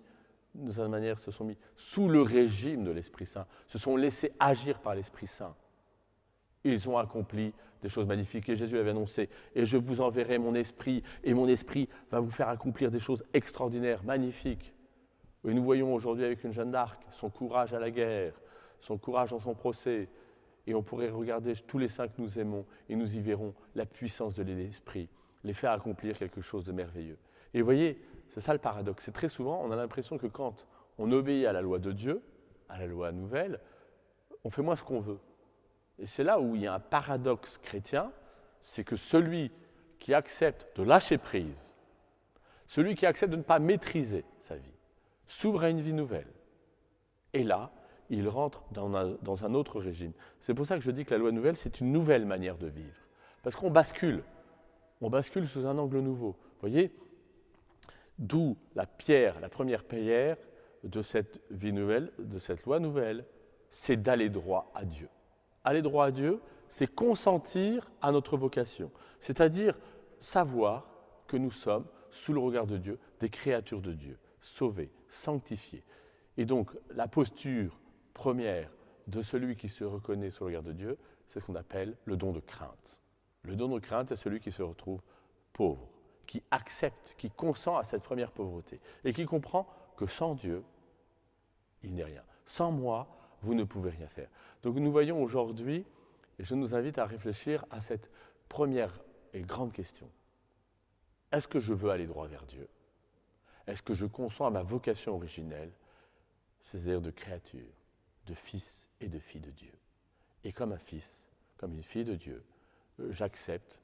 de 0.54 0.70
cette 0.70 0.88
manière, 0.88 1.18
se 1.18 1.30
sont 1.30 1.44
mis 1.44 1.56
sous 1.76 2.08
le 2.08 2.20
régime 2.20 2.84
de 2.84 2.90
l'Esprit 2.90 3.26
Saint, 3.26 3.46
se 3.68 3.78
sont 3.78 3.96
laissés 3.96 4.32
agir 4.38 4.80
par 4.80 4.94
l'Esprit 4.94 5.28
Saint. 5.28 5.54
Ils 6.64 6.90
ont 6.90 6.98
accompli 6.98 7.54
des 7.82 7.88
choses 7.88 8.06
magnifiques 8.06 8.48
et 8.48 8.56
Jésus 8.56 8.76
l'avait 8.76 8.90
annoncé. 8.90 9.28
Et 9.54 9.64
je 9.64 9.76
vous 9.76 10.00
enverrai 10.00 10.38
mon 10.38 10.54
esprit 10.54 11.02
et 11.24 11.34
mon 11.34 11.48
esprit 11.48 11.88
va 12.10 12.20
vous 12.20 12.30
faire 12.30 12.48
accomplir 12.48 12.90
des 12.90 13.00
choses 13.00 13.24
extraordinaires, 13.32 14.02
magnifiques. 14.04 14.74
Et 15.46 15.54
nous 15.54 15.64
voyons 15.64 15.94
aujourd'hui 15.94 16.24
avec 16.24 16.44
une 16.44 16.52
Jeanne 16.52 16.70
d'Arc 16.70 17.00
son 17.10 17.30
courage 17.30 17.72
à 17.72 17.78
la 17.78 17.90
guerre, 17.90 18.34
son 18.80 18.98
courage 18.98 19.30
dans 19.30 19.40
son 19.40 19.54
procès. 19.54 20.08
Et 20.66 20.74
on 20.74 20.82
pourrait 20.82 21.08
regarder 21.08 21.54
tous 21.54 21.78
les 21.78 21.88
saints 21.88 22.08
que 22.08 22.20
nous 22.20 22.38
aimons 22.38 22.66
et 22.88 22.96
nous 22.96 23.16
y 23.16 23.20
verrons 23.20 23.54
la 23.74 23.86
puissance 23.86 24.34
de 24.34 24.42
l'esprit, 24.42 25.08
les 25.42 25.54
faire 25.54 25.72
accomplir 25.72 26.18
quelque 26.18 26.42
chose 26.42 26.64
de 26.64 26.72
merveilleux. 26.72 27.18
Et 27.54 27.60
vous 27.60 27.64
voyez, 27.64 28.00
c'est 28.28 28.40
ça 28.40 28.52
le 28.52 28.58
paradoxe. 28.58 29.04
C'est 29.04 29.12
très 29.12 29.28
souvent, 29.28 29.60
on 29.64 29.70
a 29.70 29.76
l'impression 29.76 30.18
que 30.18 30.26
quand 30.26 30.66
on 30.98 31.10
obéit 31.12 31.46
à 31.46 31.52
la 31.52 31.62
loi 31.62 31.78
de 31.78 31.92
Dieu, 31.92 32.22
à 32.68 32.78
la 32.78 32.86
loi 32.86 33.10
nouvelle, 33.10 33.58
on 34.44 34.50
fait 34.50 34.62
moins 34.62 34.76
ce 34.76 34.84
qu'on 34.84 35.00
veut. 35.00 35.18
Et 36.00 36.06
c'est 36.06 36.24
là 36.24 36.40
où 36.40 36.56
il 36.56 36.62
y 36.62 36.66
a 36.66 36.74
un 36.74 36.80
paradoxe 36.80 37.58
chrétien, 37.58 38.10
c'est 38.62 38.84
que 38.84 38.96
celui 38.96 39.52
qui 39.98 40.14
accepte 40.14 40.78
de 40.78 40.82
lâcher 40.82 41.18
prise, 41.18 41.74
celui 42.66 42.94
qui 42.94 43.06
accepte 43.06 43.30
de 43.32 43.36
ne 43.36 43.42
pas 43.42 43.58
maîtriser 43.58 44.24
sa 44.38 44.56
vie, 44.56 44.72
s'ouvre 45.26 45.64
à 45.64 45.70
une 45.70 45.80
vie 45.80 45.92
nouvelle. 45.92 46.26
Et 47.34 47.42
là, 47.42 47.70
il 48.08 48.28
rentre 48.28 48.64
dans 48.72 48.96
un, 48.96 49.54
autre 49.54 49.78
régime. 49.78 50.12
C'est 50.40 50.54
pour 50.54 50.66
ça 50.66 50.76
que 50.76 50.82
je 50.82 50.90
dis 50.90 51.04
que 51.04 51.12
la 51.12 51.18
loi 51.18 51.30
nouvelle, 51.30 51.56
c'est 51.56 51.80
une 51.80 51.92
nouvelle 51.92 52.26
manière 52.26 52.56
de 52.56 52.66
vivre. 52.66 52.96
Parce 53.42 53.54
qu'on 53.54 53.70
bascule. 53.70 54.24
On 55.00 55.10
bascule 55.10 55.46
sous 55.46 55.66
un 55.66 55.78
angle 55.78 56.00
nouveau. 56.00 56.30
Vous 56.32 56.60
voyez, 56.68 56.92
D'où 58.18 58.58
la 58.74 58.84
pierre, 58.84 59.40
la 59.40 59.48
première 59.48 59.82
pierre 59.82 60.36
de 60.84 61.02
cette 61.02 61.40
vie 61.50 61.72
nouvelle, 61.72 62.12
de 62.18 62.38
cette 62.38 62.64
loi 62.64 62.78
nouvelle, 62.78 63.24
c'est 63.70 63.96
d'aller 63.96 64.28
droit 64.28 64.70
à 64.74 64.84
Dieu. 64.84 65.08
Aller 65.64 65.82
droit 65.82 66.06
à 66.06 66.10
Dieu, 66.10 66.40
c'est 66.68 66.86
consentir 66.86 67.90
à 68.00 68.12
notre 68.12 68.36
vocation, 68.36 68.90
c'est-à-dire 69.20 69.76
savoir 70.20 70.86
que 71.26 71.36
nous 71.36 71.50
sommes, 71.50 71.86
sous 72.10 72.32
le 72.32 72.40
regard 72.40 72.66
de 72.66 72.76
Dieu, 72.76 72.98
des 73.20 73.28
créatures 73.28 73.80
de 73.80 73.92
Dieu, 73.92 74.18
sauvées, 74.40 74.90
sanctifiées. 75.08 75.84
Et 76.36 76.44
donc 76.44 76.70
la 76.90 77.08
posture 77.08 77.78
première 78.14 78.70
de 79.06 79.22
celui 79.22 79.56
qui 79.56 79.68
se 79.68 79.84
reconnaît 79.84 80.30
sous 80.30 80.44
le 80.44 80.48
regard 80.48 80.62
de 80.62 80.72
Dieu, 80.72 80.98
c'est 81.28 81.40
ce 81.40 81.44
qu'on 81.44 81.54
appelle 81.54 81.96
le 82.04 82.16
don 82.16 82.32
de 82.32 82.40
crainte. 82.40 82.98
Le 83.42 83.56
don 83.56 83.68
de 83.68 83.78
crainte 83.78 84.12
est 84.12 84.16
celui 84.16 84.40
qui 84.40 84.52
se 84.52 84.62
retrouve 84.62 85.00
pauvre, 85.52 85.88
qui 86.26 86.42
accepte, 86.50 87.14
qui 87.18 87.30
consent 87.30 87.76
à 87.76 87.84
cette 87.84 88.02
première 88.02 88.32
pauvreté 88.32 88.80
et 89.04 89.12
qui 89.12 89.26
comprend 89.26 89.66
que 89.96 90.06
sans 90.06 90.34
Dieu, 90.34 90.62
il 91.82 91.94
n'est 91.94 92.04
rien. 92.04 92.22
Sans 92.46 92.70
moi, 92.70 93.08
vous 93.42 93.54
ne 93.54 93.64
pouvez 93.64 93.90
rien 93.90 94.08
faire. 94.08 94.28
Donc 94.62 94.76
nous 94.76 94.92
voyons 94.92 95.22
aujourd'hui, 95.22 95.84
et 96.38 96.44
je 96.44 96.54
nous 96.54 96.74
invite 96.74 96.98
à 96.98 97.06
réfléchir 97.06 97.64
à 97.70 97.80
cette 97.80 98.10
première 98.48 99.00
et 99.32 99.42
grande 99.42 99.72
question. 99.72 100.08
Est-ce 101.32 101.48
que 101.48 101.60
je 101.60 101.72
veux 101.72 101.90
aller 101.90 102.06
droit 102.06 102.26
vers 102.26 102.44
Dieu? 102.44 102.68
Est-ce 103.66 103.82
que 103.82 103.94
je 103.94 104.06
consens 104.06 104.46
à 104.46 104.50
ma 104.50 104.62
vocation 104.62 105.14
originelle, 105.14 105.70
c'est-à-dire 106.64 107.00
de 107.00 107.10
créature, 107.10 107.72
de 108.26 108.34
fils 108.34 108.88
et 109.00 109.08
de 109.08 109.18
fille 109.18 109.40
de 109.40 109.50
Dieu? 109.50 109.72
Et 110.44 110.52
comme 110.52 110.72
un 110.72 110.78
fils, 110.78 111.26
comme 111.56 111.74
une 111.74 111.82
fille 111.82 112.04
de 112.04 112.16
Dieu, 112.16 112.42
euh, 113.00 113.12
j'accepte 113.12 113.80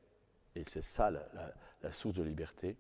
et 0.57 0.65
c'est 0.67 0.83
ça 0.83 1.11
la, 1.11 1.93
source 1.93 2.17
de 2.17 2.23
liberté, 2.23 2.77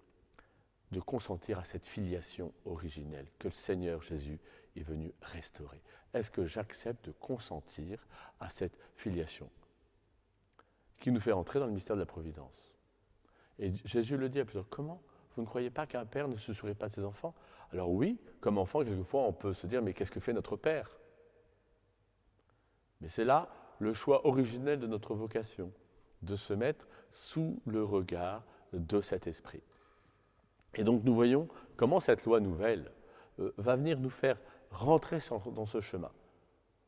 de 0.92 1.00
consentir 1.00 1.58
à 1.58 1.64
cette 1.64 1.86
filiation 1.86 2.52
originelle 2.64 3.26
que 3.38 3.48
le 3.48 3.52
Seigneur 3.52 4.02
Jésus 4.02 4.38
est 4.76 4.82
venu 4.82 5.12
restaurer. 5.20 5.82
Est-ce 6.14 6.30
que 6.30 6.46
j'accepte 6.46 7.06
de 7.06 7.12
consentir 7.12 8.06
à 8.40 8.50
cette 8.50 8.78
filiation 8.96 9.50
qui 11.00 11.10
nous 11.10 11.20
fait 11.20 11.32
entrer 11.32 11.58
dans 11.58 11.66
le 11.66 11.72
mystère 11.72 11.96
de 11.96 12.00
la 12.00 12.06
providence? 12.06 12.74
Et 13.58 13.72
Jésus 13.84 14.16
le 14.16 14.28
dit 14.28 14.40
à 14.40 14.44
plusieurs 14.44 14.68
comment? 14.68 15.02
Vous 15.34 15.42
ne 15.42 15.46
croyez 15.46 15.70
pas 15.70 15.86
qu'un 15.86 16.06
père 16.06 16.28
ne 16.28 16.36
se 16.36 16.52
soucie 16.52 16.74
pas 16.74 16.88
de 16.88 16.94
ses 16.94 17.04
enfants? 17.04 17.34
Alors 17.72 17.90
oui, 17.90 18.18
comme 18.40 18.58
enfant, 18.58 18.84
quelquefois, 18.84 19.22
on 19.22 19.32
peut 19.32 19.52
se 19.52 19.66
dire, 19.66 19.82
mais 19.82 19.92
qu'est-ce 19.92 20.10
que 20.10 20.20
fait 20.20 20.32
notre 20.32 20.56
père? 20.56 20.96
Mais 23.00 23.08
c'est 23.08 23.24
là 23.24 23.48
le 23.78 23.92
choix 23.92 24.26
originel 24.26 24.78
de 24.78 24.86
notre 24.86 25.14
vocation 25.14 25.70
de 26.22 26.36
se 26.36 26.54
mettre 26.54 26.86
sous 27.10 27.60
le 27.66 27.84
regard 27.84 28.42
de 28.72 29.00
cet 29.00 29.26
esprit. 29.26 29.62
Et 30.76 30.84
donc 30.84 31.02
nous 31.04 31.14
voyons 31.14 31.48
comment 31.76 32.00
cette 32.00 32.24
loi 32.24 32.40
nouvelle 32.40 32.92
euh, 33.40 33.52
va 33.56 33.76
venir 33.76 33.98
nous 33.98 34.10
faire 34.10 34.38
rentrer 34.70 35.18
dans 35.52 35.66
ce 35.66 35.80
chemin. 35.80 36.12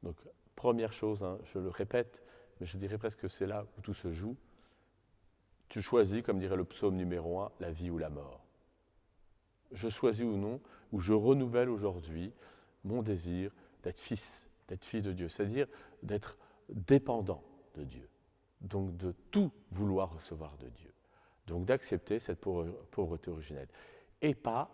Donc 0.02 0.16
première 0.54 0.92
chose, 0.92 1.22
hein, 1.22 1.38
je 1.44 1.58
le 1.58 1.68
répète, 1.68 2.22
mais 2.60 2.66
je 2.66 2.76
dirais 2.76 2.98
presque 2.98 3.20
que 3.20 3.28
c'est 3.28 3.46
là 3.46 3.66
où 3.76 3.80
tout 3.80 3.94
se 3.94 4.12
joue. 4.12 4.36
Tu 5.68 5.82
choisis, 5.82 6.22
comme 6.22 6.38
dirait 6.38 6.56
le 6.56 6.64
psaume 6.64 6.96
numéro 6.96 7.40
1, 7.40 7.52
la 7.60 7.70
vie 7.70 7.90
ou 7.90 7.98
la 7.98 8.08
mort. 8.08 8.44
Je 9.72 9.88
choisis 9.88 10.24
ou 10.24 10.36
non, 10.36 10.60
ou 10.92 11.00
je 11.00 11.12
renouvelle 11.12 11.68
aujourd'hui 11.68 12.32
mon 12.84 13.02
désir 13.02 13.50
d'être 13.82 13.98
fils, 13.98 14.48
d'être 14.68 14.84
fille 14.84 15.02
de 15.02 15.12
Dieu, 15.12 15.28
c'est-à-dire 15.28 15.66
d'être 16.02 16.38
dépendant 16.70 17.42
de 17.74 17.84
Dieu 17.84 18.08
donc 18.60 18.96
de 18.96 19.14
tout 19.30 19.50
vouloir 19.70 20.12
recevoir 20.12 20.56
de 20.58 20.68
Dieu. 20.68 20.92
Donc 21.48 21.64
d'accepter 21.64 22.18
cette 22.20 22.40
pauvreté 22.40 23.30
originelle. 23.30 23.68
Et 24.20 24.34
pas 24.34 24.70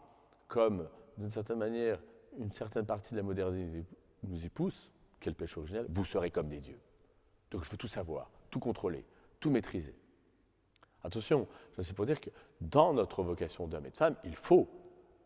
comme, 0.49 0.89
d'une 1.17 1.31
certaine 1.31 1.59
manière, 1.59 2.01
une 2.39 2.53
certaine 2.53 2.87
partie 2.87 3.13
de 3.13 3.17
la 3.17 3.23
modernité 3.23 3.85
nous 4.25 4.45
y 4.45 4.49
pousse, 4.49 4.91
quel 5.21 5.35
péché 5.35 5.59
originel, 5.59 5.87
vous 5.89 6.05
serez 6.05 6.31
comme 6.31 6.49
des 6.49 6.61
dieux. 6.61 6.81
Donc 7.51 7.65
je 7.65 7.71
veux 7.71 7.77
tout 7.77 7.89
savoir, 7.89 8.31
tout 8.51 8.61
contrôler, 8.61 9.05
tout 9.41 9.51
maîtriser. 9.51 9.95
Attention, 11.03 11.47
c'est 11.79 11.95
pour 11.95 12.07
dire 12.07 12.21
que 12.21 12.31
dans 12.61 12.95
notre 12.95 13.23
vocation 13.23 13.67
d'homme 13.67 13.87
et 13.87 13.91
de 13.91 13.97
femme, 13.97 14.17
il 14.25 14.35
faut, 14.35 14.69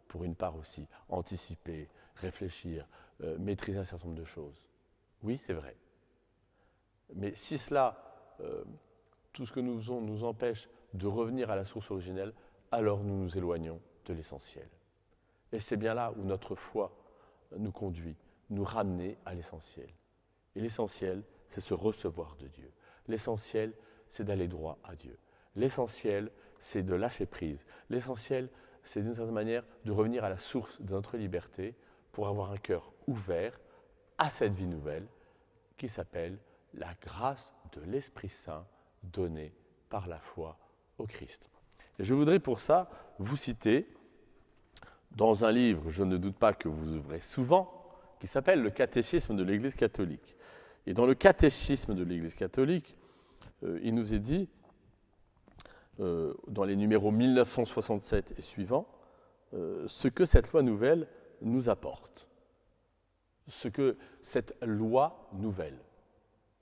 pour 0.08 0.24
une 0.24 0.34
part 0.34 0.56
aussi, 0.56 0.86
anticiper, 1.08 1.88
réfléchir, 2.16 2.86
euh, 3.22 3.38
maîtriser 3.38 3.78
un 3.78 3.84
certain 3.84 4.06
nombre 4.08 4.18
de 4.18 4.24
choses. 4.24 4.66
Oui, 5.22 5.38
c'est 5.38 5.52
vrai. 5.52 5.76
Mais 7.14 7.34
si 7.34 7.58
cela 7.58 7.96
euh, 8.40 8.64
tout 9.32 9.46
ce 9.46 9.52
que 9.52 9.60
nous 9.60 9.76
faisons 9.78 10.00
nous 10.00 10.24
empêche 10.24 10.68
de 10.94 11.06
revenir 11.06 11.50
à 11.50 11.56
la 11.56 11.64
source 11.64 11.90
originelle, 11.90 12.32
alors 12.70 13.02
nous 13.02 13.16
nous 13.16 13.36
éloignons 13.36 13.80
de 14.06 14.14
l'essentiel. 14.14 14.68
Et 15.52 15.60
c'est 15.60 15.76
bien 15.76 15.94
là 15.94 16.12
où 16.16 16.22
notre 16.24 16.54
foi 16.54 16.96
nous 17.56 17.72
conduit, 17.72 18.16
nous 18.50 18.64
ramener 18.64 19.18
à 19.24 19.34
l'essentiel. 19.34 19.88
Et 20.54 20.60
l'essentiel, 20.60 21.22
c'est 21.50 21.60
se 21.60 21.74
recevoir 21.74 22.36
de 22.36 22.48
Dieu. 22.48 22.70
L'essentiel, 23.06 23.72
c'est 24.08 24.24
d'aller 24.24 24.48
droit 24.48 24.78
à 24.84 24.94
Dieu. 24.94 25.18
L'essentiel, 25.56 26.30
c'est 26.60 26.82
de 26.82 26.94
lâcher 26.94 27.26
prise. 27.26 27.66
L'essentiel, 27.90 28.50
c'est 28.82 29.02
d'une 29.02 29.14
certaine 29.14 29.34
manière 29.34 29.64
de 29.84 29.92
revenir 29.92 30.24
à 30.24 30.28
la 30.28 30.38
source 30.38 30.80
de 30.80 30.92
notre 30.92 31.16
liberté 31.16 31.74
pour 32.12 32.28
avoir 32.28 32.50
un 32.52 32.58
cœur 32.58 32.92
ouvert 33.06 33.58
à 34.18 34.30
cette 34.30 34.54
vie 34.54 34.66
nouvelle 34.66 35.06
qui 35.76 35.88
s'appelle 35.88 36.38
la 36.74 36.94
grâce 37.00 37.54
de 37.72 37.80
l'Esprit 37.82 38.28
Saint 38.28 38.66
donnée 39.02 39.54
par 39.88 40.06
la 40.06 40.18
foi 40.18 40.58
au 40.98 41.06
Christ. 41.06 41.48
Et 41.98 42.04
je 42.04 42.14
voudrais 42.14 42.38
pour 42.38 42.60
ça 42.60 42.90
vous 43.18 43.36
citer 43.36 43.88
dans 45.12 45.44
un 45.44 45.52
livre, 45.52 45.90
je 45.90 46.04
ne 46.04 46.16
doute 46.16 46.36
pas 46.36 46.52
que 46.52 46.68
vous 46.68 46.94
ouvrez 46.94 47.20
souvent, 47.20 47.72
qui 48.20 48.26
s'appelle 48.26 48.62
Le 48.62 48.70
catéchisme 48.70 49.36
de 49.36 49.42
l'Église 49.42 49.74
catholique. 49.74 50.36
Et 50.86 50.94
dans 50.94 51.06
le 51.06 51.14
catéchisme 51.14 51.94
de 51.94 52.04
l'Église 52.04 52.34
catholique, 52.34 52.96
euh, 53.64 53.80
il 53.82 53.94
nous 53.94 54.14
est 54.14 54.18
dit, 54.20 54.48
euh, 56.00 56.34
dans 56.46 56.64
les 56.64 56.76
numéros 56.76 57.10
1967 57.10 58.34
et 58.38 58.42
suivants, 58.42 58.86
euh, 59.54 59.86
ce 59.88 60.08
que 60.08 60.26
cette 60.26 60.52
loi 60.52 60.62
nouvelle 60.62 61.08
nous 61.42 61.68
apporte. 61.68 62.28
Ce 63.48 63.68
que 63.68 63.96
cette 64.22 64.54
loi 64.62 65.28
nouvelle. 65.32 65.78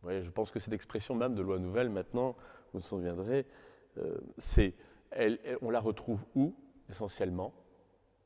voyez, 0.03 0.23
je 0.23 0.31
pense 0.31 0.51
que 0.51 0.61
cette 0.61 0.73
expression 0.73 1.15
même 1.15 1.35
de 1.35 1.43
loi 1.43 1.59
nouvelle, 1.59 1.91
maintenant, 1.91 2.37
vous 2.73 2.79
vous 2.79 2.81
souviendrez, 2.81 3.47
c'est, 4.39 4.75
on 5.63 5.71
la 5.71 5.81
retrouve 5.81 6.21
où 6.35 6.55
essentiellement? 6.91 7.53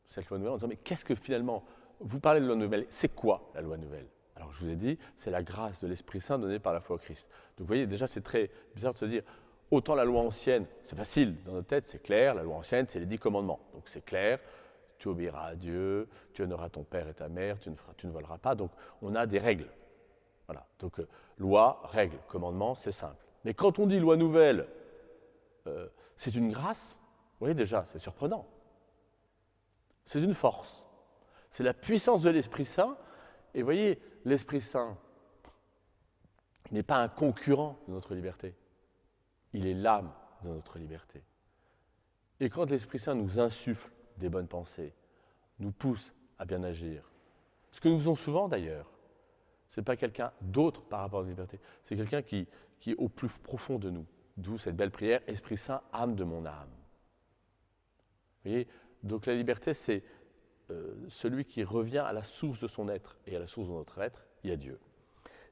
Cette 0.06 0.28
loi 0.28 0.38
nouvelle 0.38 0.52
en 0.54 0.56
disant 0.56 0.68
mais 0.68 0.76
qu'est-ce 0.76 1.04
que 1.04 1.14
finalement, 1.14 1.64
vous 2.00 2.18
parlez 2.18 2.40
de 2.40 2.46
loi 2.46 2.56
nouvelle, 2.56 2.86
c'est 2.90 3.14
quoi 3.14 3.50
la 3.54 3.60
loi 3.60 3.76
nouvelle? 3.76 4.06
Alors 4.34 4.52
je 4.52 4.64
vous 4.64 4.70
ai 4.70 4.74
dit, 4.74 4.98
c'est 5.16 5.30
la 5.30 5.42
grâce 5.42 5.80
de 5.80 5.86
l'Esprit 5.86 6.20
Saint 6.20 6.38
donnée 6.38 6.58
par 6.58 6.72
la 6.72 6.80
foi 6.80 6.96
au 6.96 6.98
Christ. 6.98 7.28
Donc 7.56 7.60
vous 7.60 7.66
voyez, 7.66 7.86
déjà 7.86 8.06
c'est 8.08 8.22
très 8.22 8.50
bizarre 8.74 8.92
de 8.92 8.98
se 8.98 9.04
dire, 9.04 9.22
autant 9.70 9.94
la 9.94 10.04
loi 10.04 10.20
ancienne, 10.20 10.66
c'est 10.82 10.96
facile 10.96 11.36
dans 11.44 11.52
notre 11.52 11.68
tête, 11.68 11.86
c'est 11.86 12.02
clair, 12.02 12.34
la 12.34 12.42
loi 12.42 12.56
ancienne 12.56 12.86
c'est 12.88 12.98
les 12.98 13.06
dix 13.06 13.18
commandements. 13.18 13.60
Donc 13.72 13.84
c'est 13.86 14.04
clair, 14.04 14.40
tu 14.98 15.08
obéiras 15.08 15.46
à 15.46 15.54
Dieu, 15.54 16.08
tu 16.32 16.42
honoreras 16.42 16.70
ton 16.70 16.82
père 16.82 17.08
et 17.08 17.14
ta 17.14 17.28
mère, 17.28 17.60
tu 17.60 17.70
ne, 17.70 17.76
tu 17.96 18.08
ne 18.08 18.12
voleras 18.12 18.38
pas. 18.38 18.56
Donc 18.56 18.72
on 19.02 19.14
a 19.14 19.26
des 19.26 19.38
règles. 19.38 19.68
Voilà. 20.48 20.66
Donc 20.80 20.98
euh, 20.98 21.06
loi, 21.38 21.82
règle, 21.84 22.16
commandement, 22.26 22.74
c'est 22.74 22.92
simple. 22.92 23.24
Mais 23.44 23.54
quand 23.54 23.78
on 23.78 23.86
dit 23.86 24.00
loi 24.00 24.16
nouvelle, 24.16 24.66
euh, 25.66 25.88
c'est 26.16 26.34
une 26.34 26.50
grâce, 26.50 26.98
vous 27.34 27.46
voyez 27.46 27.54
déjà, 27.54 27.84
c'est 27.86 27.98
surprenant 27.98 28.46
c'est 30.10 30.20
une 30.20 30.34
force. 30.34 30.84
C'est 31.50 31.62
la 31.62 31.72
puissance 31.72 32.22
de 32.22 32.30
l'Esprit 32.30 32.66
Saint. 32.66 32.98
Et 33.54 33.62
voyez, 33.62 34.02
l'Esprit 34.24 34.60
Saint 34.60 34.98
n'est 36.72 36.82
pas 36.82 36.96
un 36.96 37.06
concurrent 37.06 37.78
de 37.86 37.92
notre 37.92 38.16
liberté. 38.16 38.56
Il 39.52 39.68
est 39.68 39.74
l'âme 39.74 40.12
de 40.42 40.48
notre 40.48 40.78
liberté. 40.78 41.22
Et 42.40 42.50
quand 42.50 42.68
l'Esprit 42.68 42.98
Saint 42.98 43.14
nous 43.14 43.38
insuffle 43.38 43.88
des 44.16 44.28
bonnes 44.28 44.48
pensées, 44.48 44.94
nous 45.60 45.70
pousse 45.70 46.12
à 46.40 46.44
bien 46.44 46.64
agir, 46.64 47.08
ce 47.70 47.80
que 47.80 47.88
nous 47.88 47.98
faisons 47.98 48.16
souvent 48.16 48.48
d'ailleurs, 48.48 48.90
ce 49.68 49.78
n'est 49.78 49.84
pas 49.84 49.96
quelqu'un 49.96 50.32
d'autre 50.40 50.82
par 50.82 51.00
rapport 51.00 51.20
à 51.20 51.22
la 51.22 51.28
liberté, 51.28 51.60
c'est 51.84 51.94
quelqu'un 51.94 52.22
qui, 52.22 52.48
qui 52.80 52.92
est 52.92 52.96
au 52.96 53.08
plus 53.08 53.28
profond 53.38 53.78
de 53.78 53.90
nous. 53.90 54.06
D'où 54.40 54.56
cette 54.56 54.74
belle 54.74 54.90
prière, 54.90 55.20
Esprit 55.26 55.58
Saint, 55.58 55.82
âme 55.92 56.14
de 56.14 56.24
mon 56.24 56.46
âme. 56.46 56.70
Vous 58.42 58.50
voyez, 58.50 58.68
donc 59.02 59.26
la 59.26 59.34
liberté, 59.34 59.74
c'est 59.74 60.02
euh, 60.70 60.94
celui 61.08 61.44
qui 61.44 61.62
revient 61.62 61.98
à 61.98 62.14
la 62.14 62.24
source 62.24 62.58
de 62.60 62.66
son 62.66 62.88
être. 62.88 63.18
Et 63.26 63.36
à 63.36 63.38
la 63.38 63.46
source 63.46 63.68
de 63.68 63.74
notre 63.74 64.00
être, 64.00 64.24
il 64.42 64.50
y 64.50 64.52
a 64.52 64.56
Dieu. 64.56 64.80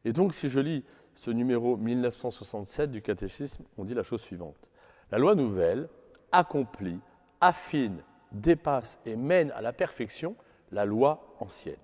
Et 0.07 0.15
donc, 0.15 0.35
si 0.35 0.49
je 0.49 0.59
lis 0.59 0.85
ce 1.15 1.31
numéro 1.31 1.77
1967 1.77 2.91
du 2.91 3.03
catéchisme, 3.03 3.65
on 3.77 3.85
dit 3.85 3.93
la 3.93 4.03
chose 4.03 4.23
suivante. 4.23 4.71
La 5.11 5.19
loi 5.19 5.35
nouvelle 5.35 5.91
accomplit, 6.33 7.01
affine, 7.43 8.03
dépasse 8.33 8.99
et 9.05 9.17
mène 9.17 9.51
à 9.51 9.61
la 9.61 9.75
perfection 9.75 10.35
la 10.73 10.87
loi 10.87 11.35
ancienne. 11.41 11.77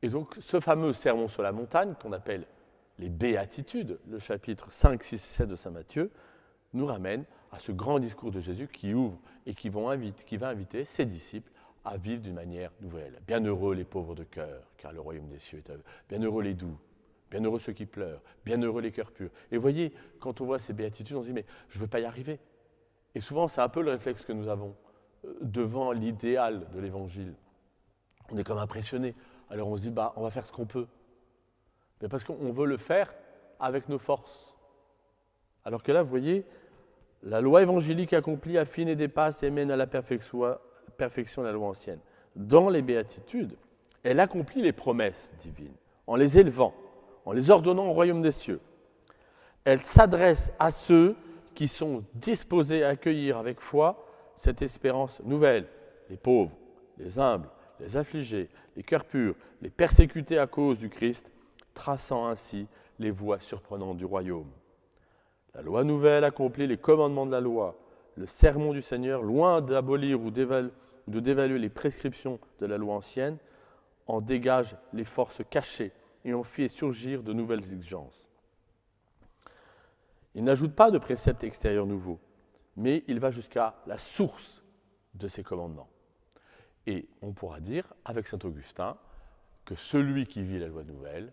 Et 0.00 0.08
donc, 0.08 0.36
ce 0.40 0.58
fameux 0.58 0.94
sermon 0.94 1.28
sur 1.28 1.42
la 1.42 1.52
montagne, 1.52 1.94
qu'on 2.00 2.12
appelle 2.12 2.46
les 2.98 3.08
béatitudes, 3.08 3.98
le 4.08 4.18
chapitre 4.18 4.72
5, 4.72 5.02
6 5.02 5.14
et 5.14 5.18
7 5.18 5.48
de 5.48 5.56
Saint 5.56 5.70
Matthieu, 5.70 6.10
nous 6.72 6.86
ramène 6.86 7.24
à 7.52 7.58
ce 7.58 7.72
grand 7.72 7.98
discours 7.98 8.30
de 8.30 8.40
Jésus 8.40 8.68
qui 8.68 8.94
ouvre 8.94 9.18
et 9.46 9.54
qui, 9.54 9.68
va 9.68 10.48
inviter 10.48 10.84
ses 10.84 11.04
disciples 11.04 11.50
à 11.84 11.96
vivre 11.96 12.22
d'une 12.22 12.34
manière 12.34 12.72
nouvelle. 12.80 13.20
Bienheureux 13.26 13.74
les 13.74 13.84
pauvres 13.84 14.14
de 14.14 14.24
cœur, 14.24 14.62
car 14.76 14.92
le 14.92 15.00
royaume 15.00 15.28
des 15.28 15.38
cieux 15.38 15.58
est 15.58 15.70
à 15.70 15.74
eux. 15.74 15.84
Bienheureux 16.08 16.42
les 16.42 16.54
doux, 16.54 16.76
bienheureux 17.30 17.58
ceux 17.58 17.72
qui 17.72 17.86
pleurent, 17.86 18.22
bienheureux 18.44 18.80
les 18.80 18.90
cœurs 18.90 19.12
purs. 19.12 19.30
Et 19.52 19.56
voyez, 19.56 19.92
quand 20.18 20.40
on 20.40 20.46
voit 20.46 20.58
ces 20.58 20.72
béatitudes, 20.72 21.16
on 21.16 21.22
se 21.22 21.28
dit, 21.28 21.32
mais 21.32 21.46
je 21.68 21.78
ne 21.78 21.82
veux 21.82 21.88
pas 21.88 22.00
y 22.00 22.04
arriver. 22.04 22.40
Et 23.14 23.20
souvent, 23.20 23.48
c'est 23.48 23.60
un 23.60 23.68
peu 23.68 23.82
le 23.82 23.92
réflexe 23.92 24.24
que 24.24 24.32
nous 24.32 24.48
avons 24.48 24.74
euh, 25.24 25.34
devant 25.42 25.92
l'idéal 25.92 26.66
de 26.72 26.80
l'Évangile. 26.80 27.34
On 28.30 28.38
est 28.38 28.44
comme 28.44 28.58
impressionné. 28.58 29.14
Alors 29.50 29.68
on 29.68 29.76
se 29.76 29.82
dit, 29.82 29.90
bah, 29.90 30.12
on 30.16 30.22
va 30.22 30.30
faire 30.30 30.46
ce 30.46 30.52
qu'on 30.52 30.66
peut. 30.66 30.88
Mais 32.02 32.08
parce 32.08 32.24
qu'on 32.24 32.52
veut 32.52 32.66
le 32.66 32.76
faire 32.76 33.12
avec 33.60 33.88
nos 33.88 33.98
forces. 33.98 34.54
Alors 35.64 35.82
que 35.82 35.92
là, 35.92 36.02
vous 36.02 36.10
voyez, 36.10 36.44
la 37.22 37.40
loi 37.40 37.62
évangélique 37.62 38.12
accomplie 38.12 38.58
affine 38.58 38.88
et 38.88 38.96
dépasse 38.96 39.42
et 39.42 39.50
mène 39.50 39.70
à 39.70 39.76
la 39.76 39.86
perfection, 39.86 40.58
la 41.42 41.52
loi 41.52 41.68
ancienne. 41.68 42.00
Dans 42.36 42.68
les 42.68 42.82
béatitudes, 42.82 43.56
elle 44.02 44.20
accomplit 44.20 44.60
les 44.60 44.72
promesses 44.72 45.32
divines 45.40 45.74
en 46.06 46.16
les 46.16 46.38
élevant, 46.38 46.74
en 47.24 47.32
les 47.32 47.50
ordonnant 47.50 47.86
au 47.86 47.92
royaume 47.92 48.20
des 48.20 48.32
cieux. 48.32 48.60
Elle 49.64 49.80
s'adresse 49.80 50.52
à 50.58 50.70
ceux 50.70 51.16
qui 51.54 51.68
sont 51.68 52.04
disposés 52.14 52.84
à 52.84 52.88
accueillir 52.88 53.38
avec 53.38 53.60
foi 53.60 54.06
cette 54.36 54.60
espérance 54.60 55.20
nouvelle, 55.20 55.66
les 56.10 56.16
pauvres, 56.16 56.52
les 56.98 57.18
humbles, 57.18 57.48
les 57.80 57.96
affligés, 57.96 58.50
les 58.76 58.82
cœurs 58.82 59.06
purs, 59.06 59.36
les 59.62 59.70
persécutés 59.70 60.38
à 60.38 60.46
cause 60.46 60.78
du 60.78 60.90
Christ, 60.90 61.30
traçant 61.74 62.26
ainsi 62.26 62.66
les 62.98 63.10
voies 63.10 63.40
surprenantes 63.40 63.96
du 63.96 64.04
royaume. 64.04 64.50
La 65.54 65.62
loi 65.62 65.84
nouvelle 65.84 66.24
accomplit 66.24 66.66
les 66.66 66.78
commandements 66.78 67.26
de 67.26 67.32
la 67.32 67.40
loi. 67.40 67.76
Le 68.16 68.26
sermon 68.26 68.72
du 68.72 68.82
Seigneur, 68.82 69.22
loin 69.22 69.60
d'abolir 69.60 70.20
ou 70.20 70.30
de 70.30 71.20
dévaluer 71.20 71.58
les 71.58 71.68
prescriptions 71.68 72.38
de 72.60 72.66
la 72.66 72.78
loi 72.78 72.94
ancienne, 72.94 73.38
en 74.06 74.20
dégage 74.20 74.76
les 74.92 75.04
forces 75.04 75.42
cachées 75.50 75.92
et 76.24 76.34
en 76.34 76.42
fait 76.42 76.68
surgir 76.68 77.22
de 77.22 77.32
nouvelles 77.32 77.72
exigences. 77.72 78.30
Il 80.34 80.44
n'ajoute 80.44 80.74
pas 80.74 80.90
de 80.90 80.98
préceptes 80.98 81.44
extérieurs 81.44 81.86
nouveaux, 81.86 82.18
mais 82.76 83.04
il 83.06 83.20
va 83.20 83.30
jusqu'à 83.30 83.76
la 83.86 83.98
source 83.98 84.62
de 85.14 85.28
ces 85.28 85.42
commandements. 85.42 85.88
Et 86.86 87.08
on 87.22 87.32
pourra 87.32 87.60
dire, 87.60 87.94
avec 88.04 88.26
saint 88.26 88.38
Augustin, 88.42 88.96
que 89.64 89.74
celui 89.74 90.26
qui 90.26 90.42
vit 90.42 90.58
la 90.58 90.66
loi 90.66 90.84
nouvelle, 90.84 91.32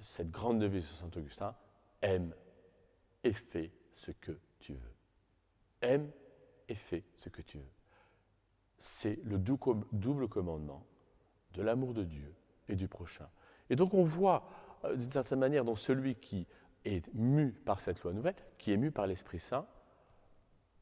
cette 0.00 0.30
grande 0.30 0.58
devise 0.58 0.84
de 0.84 0.96
saint 0.96 1.10
Augustin, 1.16 1.54
aime 2.02 2.34
et 3.24 3.32
fais 3.32 3.72
ce 3.92 4.10
que 4.10 4.38
tu 4.60 4.74
veux. 4.74 4.94
Aime 5.82 6.10
et 6.68 6.74
fais 6.74 7.04
ce 7.14 7.28
que 7.28 7.42
tu 7.42 7.58
veux. 7.58 7.72
C'est 8.78 9.18
le 9.24 9.38
double 9.38 10.28
commandement 10.28 10.84
de 11.54 11.62
l'amour 11.62 11.94
de 11.94 12.04
Dieu 12.04 12.34
et 12.68 12.76
du 12.76 12.88
prochain. 12.88 13.28
Et 13.70 13.76
donc 13.76 13.94
on 13.94 14.04
voit 14.04 14.48
euh, 14.84 14.96
d'une 14.96 15.10
certaine 15.10 15.38
manière 15.38 15.64
dans 15.64 15.76
celui 15.76 16.14
qui 16.14 16.46
est 16.84 17.12
mu 17.14 17.52
par 17.52 17.80
cette 17.80 18.02
loi 18.02 18.12
nouvelle, 18.12 18.36
qui 18.58 18.72
est 18.72 18.76
mu 18.76 18.90
par 18.90 19.06
l'Esprit 19.06 19.40
Saint, 19.40 19.66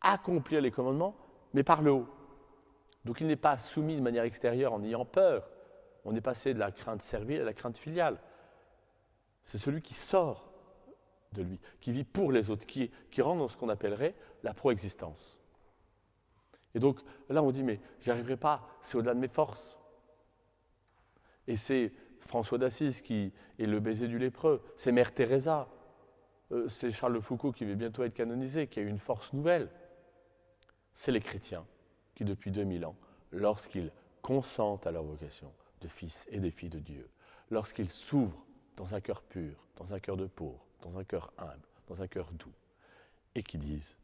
accomplir 0.01 0.61
les 0.61 0.71
commandements, 0.71 1.17
mais 1.55 1.63
par 1.63 1.83
le 1.83 1.93
haut. 1.93 2.09
Donc 3.05 3.21
il 3.21 3.27
n'est 3.27 3.37
pas 3.37 3.59
soumis 3.59 3.97
de 3.97 4.03
manière 4.03 4.25
extérieure 4.25 4.73
en 4.73 4.83
ayant 4.83 5.05
peur. 5.05 5.49
On 6.05 6.15
est 6.15 6.21
passé 6.21 6.53
de 6.53 6.59
la 6.59 6.73
crainte 6.73 7.03
servile 7.03 7.41
à 7.41 7.45
la 7.45 7.55
crainte 7.55 7.79
filiale. 7.79 8.19
C'est 9.45 9.59
celui 9.59 9.83
qui 9.83 9.95
sort 9.95 10.51
de 11.33 11.43
lui, 11.43 11.61
qui 11.81 11.93
vit 11.93 12.05
pour 12.05 12.33
les 12.33 12.51
autres, 12.51 12.67
qui, 12.67 12.91
rentre 13.19 13.39
dans 13.39 13.49
ce 13.49 13.57
qu'on 13.57 13.69
appellerait 13.69 14.15
la 14.43 14.55
proexistence. 14.55 15.39
Et 16.75 16.79
donc 16.79 17.01
là, 17.29 17.43
on 17.43 17.51
dit, 17.51 17.63
mais 17.63 17.81
j'y 18.01 18.11
arriverai 18.11 18.37
pas, 18.37 18.69
c'est 18.81 18.97
au-delà 18.97 19.15
de 19.15 19.21
mes 19.21 19.29
forces. 19.29 19.79
Et 21.47 21.57
c'est 21.57 21.93
François 22.21 22.59
d'Assise 22.59 23.01
qui 23.01 23.33
est 23.59 23.67
le 23.67 23.81
baiser 23.81 24.09
du 24.09 24.19
lépreux, 24.19 24.63
c'est 24.77 24.93
Mère 24.93 25.13
Teresa, 25.13 25.69
euh, 26.53 26.69
c'est 26.69 26.91
Charles 26.91 27.21
Foucault 27.21 27.53
qui 27.53 27.65
va 27.65 27.75
bientôt 27.75 28.03
être 28.03 28.15
canonisé, 28.15 28.67
qui 28.67 28.81
a 28.81 28.83
une 28.83 28.99
force 28.99 29.33
nouvelle. 29.33 29.71
C'est 30.95 31.13
les 31.13 31.21
chrétiens 31.21 31.67
qui, 32.15 32.25
depuis 32.25 32.51
2000 32.51 32.87
ans, 32.87 32.97
lorsqu'ils 33.31 33.91
consentent 34.23 34.87
à 34.87 34.91
leur 34.91 35.03
vocation 35.03 35.53
de 35.81 35.89
fils 35.89 36.27
et 36.31 36.39
de 36.39 36.51
filles 36.51 36.71
de 36.71 36.79
Dieu, 36.79 37.09
lorsqu'ils 37.51 37.91
s'ouvrent 37.91 38.45
dans 38.77 38.95
un 38.95 39.01
cœur 39.01 39.23
pur, 39.23 39.67
dans 39.77 39.95
un 39.95 40.01
cœur 40.01 40.17
de 40.17 40.27
pauvre, 40.27 40.65
dans 40.83 40.99
un 40.99 41.05
cœur 41.05 41.33
humble, 41.39 41.67
dans 41.89 42.03
un 42.03 42.07
cœur 42.07 42.31
doux, 42.33 42.53
et 43.35 43.43
qui 43.43 43.59
disent, 43.59 43.97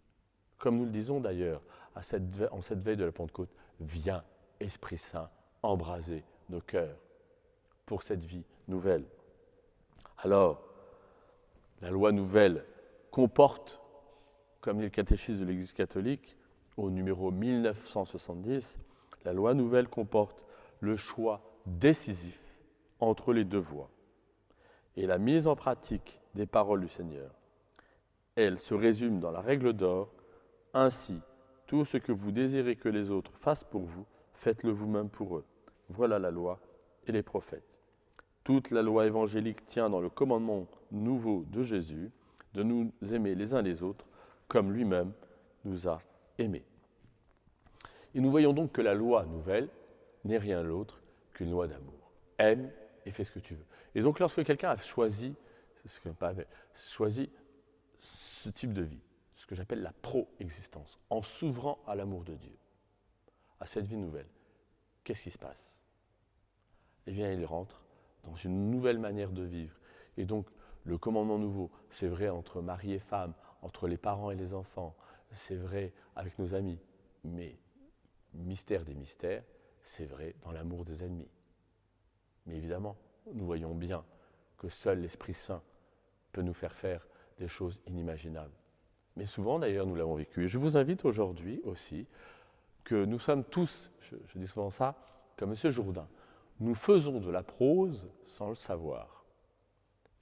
comme 0.58 0.76
nous 0.76 0.84
le 0.84 0.90
disons 0.90 1.20
d'ailleurs 1.20 1.62
en 1.94 2.02
cette 2.02 2.82
veille 2.82 2.96
de 2.96 3.04
la 3.04 3.12
Pentecôte, 3.12 3.50
viens, 3.80 4.22
Esprit 4.60 4.98
Saint, 4.98 5.30
embraser 5.62 6.24
nos 6.48 6.60
cœurs 6.60 6.96
pour 7.86 8.02
cette 8.02 8.24
vie 8.24 8.44
nouvelle. 8.68 9.04
Alors, 10.18 10.62
la 11.80 11.90
loi 11.90 12.12
nouvelle 12.12 12.64
comporte, 13.10 13.80
comme 14.60 14.76
dit 14.78 14.84
le 14.84 14.90
catéchisme 14.90 15.40
de 15.40 15.44
l'Église 15.46 15.72
catholique, 15.72 16.36
au 16.76 16.90
numéro 16.90 17.30
1970, 17.30 18.78
la 19.24 19.32
loi 19.32 19.54
nouvelle 19.54 19.88
comporte 19.88 20.44
le 20.80 20.96
choix 20.96 21.40
décisif 21.66 22.40
entre 23.00 23.32
les 23.32 23.44
deux 23.44 23.58
voies 23.58 23.90
et 24.96 25.06
la 25.06 25.18
mise 25.18 25.46
en 25.46 25.56
pratique 25.56 26.20
des 26.34 26.46
paroles 26.46 26.80
du 26.80 26.88
Seigneur. 26.88 27.30
Elle 28.36 28.58
se 28.58 28.74
résume 28.74 29.20
dans 29.20 29.30
la 29.30 29.40
règle 29.40 29.72
d'or 29.72 30.12
Ainsi, 30.72 31.20
tout 31.66 31.84
ce 31.84 31.96
que 31.96 32.12
vous 32.12 32.32
désirez 32.32 32.76
que 32.76 32.88
les 32.88 33.10
autres 33.10 33.32
fassent 33.34 33.64
pour 33.64 33.82
vous, 33.82 34.06
faites-le 34.34 34.70
vous-même 34.70 35.08
pour 35.08 35.36
eux. 35.36 35.44
Voilà 35.88 36.18
la 36.18 36.30
loi 36.30 36.60
et 37.06 37.12
les 37.12 37.22
prophètes. 37.22 37.78
Toute 38.44 38.70
la 38.70 38.82
loi 38.82 39.06
évangélique 39.06 39.66
tient 39.66 39.90
dans 39.90 40.00
le 40.00 40.08
commandement 40.08 40.66
nouveau 40.92 41.44
de 41.50 41.62
Jésus 41.62 42.10
de 42.54 42.62
nous 42.62 42.90
aimer 43.12 43.34
les 43.34 43.54
uns 43.54 43.62
les 43.62 43.82
autres 43.82 44.06
comme 44.48 44.72
lui-même 44.72 45.12
nous 45.64 45.88
a 45.88 46.00
aimés. 46.38 46.64
Et 48.14 48.20
nous 48.20 48.30
voyons 48.30 48.52
donc 48.52 48.72
que 48.72 48.80
la 48.80 48.94
loi 48.94 49.24
nouvelle 49.24 49.68
n'est 50.24 50.38
rien 50.38 50.64
d'autre 50.64 51.00
qu'une 51.32 51.50
loi 51.50 51.68
d'amour. 51.68 52.12
Aime 52.38 52.70
et 53.10 53.12
fais 53.12 53.24
ce 53.24 53.32
que 53.32 53.40
tu 53.40 53.54
veux. 53.54 53.66
Et 53.94 54.02
donc 54.02 54.18
lorsque 54.18 54.44
quelqu'un 54.44 54.70
a 54.70 54.78
choisi, 54.78 55.34
ce 55.84 55.98
choisi 56.74 57.30
ce 57.98 58.48
type 58.48 58.72
de 58.72 58.82
vie, 58.82 59.02
ce 59.34 59.46
que 59.46 59.54
j'appelle 59.54 59.82
la 59.82 59.92
pro-existence, 59.92 60.98
en 61.10 61.22
s'ouvrant 61.22 61.82
à 61.86 61.94
l'amour 61.94 62.24
de 62.24 62.34
Dieu, 62.34 62.56
à 63.58 63.66
cette 63.66 63.86
vie 63.86 63.96
nouvelle, 63.96 64.28
qu'est-ce 65.04 65.24
qui 65.24 65.30
se 65.30 65.38
passe? 65.38 65.76
Eh 67.06 67.12
bien, 67.12 67.32
il 67.32 67.44
rentre 67.44 67.82
dans 68.24 68.36
une 68.36 68.70
nouvelle 68.70 68.98
manière 68.98 69.32
de 69.32 69.42
vivre. 69.42 69.76
Et 70.16 70.24
donc, 70.24 70.46
le 70.84 70.98
commandement 70.98 71.38
nouveau, 71.38 71.70
c'est 71.90 72.08
vrai 72.08 72.28
entre 72.28 72.62
mari 72.62 72.92
et 72.92 72.98
femme, 72.98 73.34
entre 73.62 73.88
les 73.88 73.98
parents 73.98 74.30
et 74.30 74.36
les 74.36 74.54
enfants, 74.54 74.96
c'est 75.32 75.56
vrai 75.56 75.92
avec 76.16 76.38
nos 76.38 76.54
amis, 76.54 76.78
mais 77.24 77.58
mystère 78.34 78.84
des 78.84 78.94
mystères, 78.94 79.44
c'est 79.82 80.06
vrai 80.06 80.34
dans 80.42 80.52
l'amour 80.52 80.84
des 80.84 81.02
ennemis. 81.02 81.28
Mais 82.46 82.56
évidemment, 82.56 82.96
nous 83.32 83.44
voyons 83.44 83.74
bien 83.74 84.04
que 84.58 84.68
seul 84.68 85.00
l'Esprit 85.00 85.34
Saint 85.34 85.62
peut 86.32 86.42
nous 86.42 86.54
faire 86.54 86.74
faire 86.74 87.06
des 87.38 87.48
choses 87.48 87.80
inimaginables. 87.86 88.54
Mais 89.16 89.24
souvent, 89.24 89.58
d'ailleurs, 89.58 89.86
nous 89.86 89.94
l'avons 89.94 90.14
vécu. 90.14 90.44
Et 90.44 90.48
je 90.48 90.58
vous 90.58 90.76
invite 90.76 91.04
aujourd'hui 91.04 91.60
aussi 91.64 92.06
que 92.84 93.04
nous 93.04 93.18
sommes 93.18 93.44
tous, 93.44 93.90
je, 94.00 94.38
dis 94.38 94.46
souvent 94.46 94.70
ça, 94.70 94.96
comme 95.36 95.50
M. 95.50 95.70
Jourdain, 95.70 96.08
nous 96.60 96.74
faisons 96.74 97.20
de 97.20 97.30
la 97.30 97.42
prose 97.42 98.08
sans 98.24 98.50
le 98.50 98.54
savoir. 98.54 99.24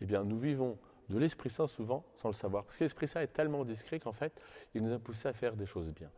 Eh 0.00 0.06
bien, 0.06 0.24
nous 0.24 0.38
vivons 0.38 0.78
de 1.08 1.18
l'Esprit 1.18 1.50
Saint 1.50 1.66
souvent 1.66 2.04
sans 2.16 2.28
le 2.28 2.34
savoir. 2.34 2.64
Parce 2.64 2.76
que 2.76 2.84
l'Esprit 2.84 3.08
Saint 3.08 3.20
est 3.20 3.32
tellement 3.32 3.64
discret 3.64 3.98
qu'en 3.98 4.12
fait, 4.12 4.32
il 4.74 4.82
nous 4.82 4.92
a 4.92 4.98
poussé 4.98 5.28
à 5.28 5.32
faire 5.32 5.56
des 5.56 5.66
choses 5.66 5.92
bien. 5.92 6.10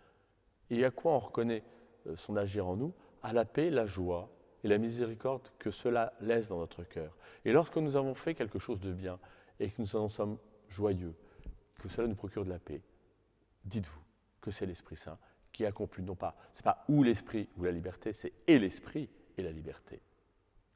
Et 0.69 0.85
à 0.85 0.91
quoi 0.91 1.13
on 1.13 1.19
reconnaît 1.19 1.65
euh, 2.07 2.17
son 2.17 2.37
agir 2.37 2.67
en 2.67 2.77
nous? 2.77 2.93
À 3.23 3.33
la 3.33 3.45
paix, 3.45 3.71
la 3.71 3.87
joie 3.87 4.31
et 4.63 4.69
la 4.69 4.79
miséricorde 4.79 5.49
que 5.59 5.71
cela 5.71 6.13
laisse 6.21 6.49
dans 6.49 6.59
notre 6.59 6.85
cœur. 6.85 7.17
Et 7.45 7.53
lorsque 7.53 7.77
nous 7.77 7.97
avons 7.97 8.15
fait 8.15 8.35
quelque 8.35 8.59
chose 8.59 8.81
de 8.81 8.93
bien 8.93 9.19
et 9.59 9.71
que 9.71 9.81
nous 9.81 9.97
en 9.97 10.09
sommes 10.09 10.39
joyeux, 10.69 11.15
que 11.79 11.89
cela 11.89 12.07
nous 12.07 12.15
procure 12.15 12.45
de 12.45 12.51
la 12.51 12.59
paix, 12.59 12.83
dites-vous 13.65 14.01
que 14.41 14.51
c'est 14.51 14.67
l'Esprit 14.67 14.97
Saint 14.97 15.19
qui 15.53 15.67
accomplit 15.67 16.03
non 16.03 16.15
pas, 16.15 16.37
c'est 16.53 16.65
pas 16.65 16.85
ou 16.89 17.03
l'Esprit 17.03 17.49
ou 17.57 17.65
la 17.65 17.73
liberté, 17.73 18.13
c'est 18.13 18.33
et 18.47 18.59
l'Esprit 18.59 19.09
et 19.37 19.43
la 19.43 19.51
liberté. 19.51 20.01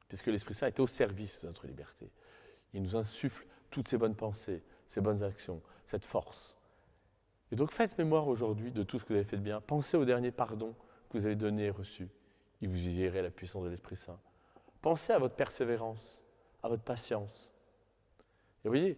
Puisque 0.07 0.27
l'Esprit 0.27 0.53
Saint 0.53 0.67
est 0.67 0.79
au 0.79 0.87
service 0.87 1.41
de 1.41 1.47
notre 1.47 1.67
liberté. 1.67 2.11
Il 2.73 2.83
nous 2.83 2.95
insuffle 2.95 3.45
toutes 3.71 3.87
ces 3.87 3.97
bonnes 3.97 4.15
pensées, 4.15 4.63
ces 4.87 5.01
bonnes 5.01 5.23
actions, 5.23 5.61
cette 5.87 6.05
force. 6.05 6.55
Et 7.51 7.55
donc 7.55 7.71
faites 7.71 7.97
mémoire 7.97 8.27
aujourd'hui 8.27 8.71
de 8.71 8.83
tout 8.83 8.99
ce 8.99 9.05
que 9.05 9.13
vous 9.13 9.19
avez 9.19 9.23
fait 9.23 9.37
de 9.37 9.41
bien. 9.41 9.61
Pensez 9.61 9.97
au 9.97 10.05
dernier 10.05 10.31
pardon 10.31 10.75
que 11.09 11.17
vous 11.17 11.25
avez 11.25 11.35
donné 11.35 11.65
et 11.65 11.69
reçu. 11.69 12.09
Et 12.61 12.67
vous 12.67 12.77
y 12.77 12.93
verrez 12.93 13.21
la 13.21 13.29
puissance 13.29 13.63
de 13.63 13.69
l'Esprit 13.69 13.97
Saint. 13.97 14.19
Pensez 14.81 15.13
à 15.13 15.19
votre 15.19 15.35
persévérance, 15.35 16.19
à 16.63 16.69
votre 16.69 16.83
patience. 16.83 17.49
Et 18.63 18.67
vous 18.67 18.73
voyez, 18.73 18.97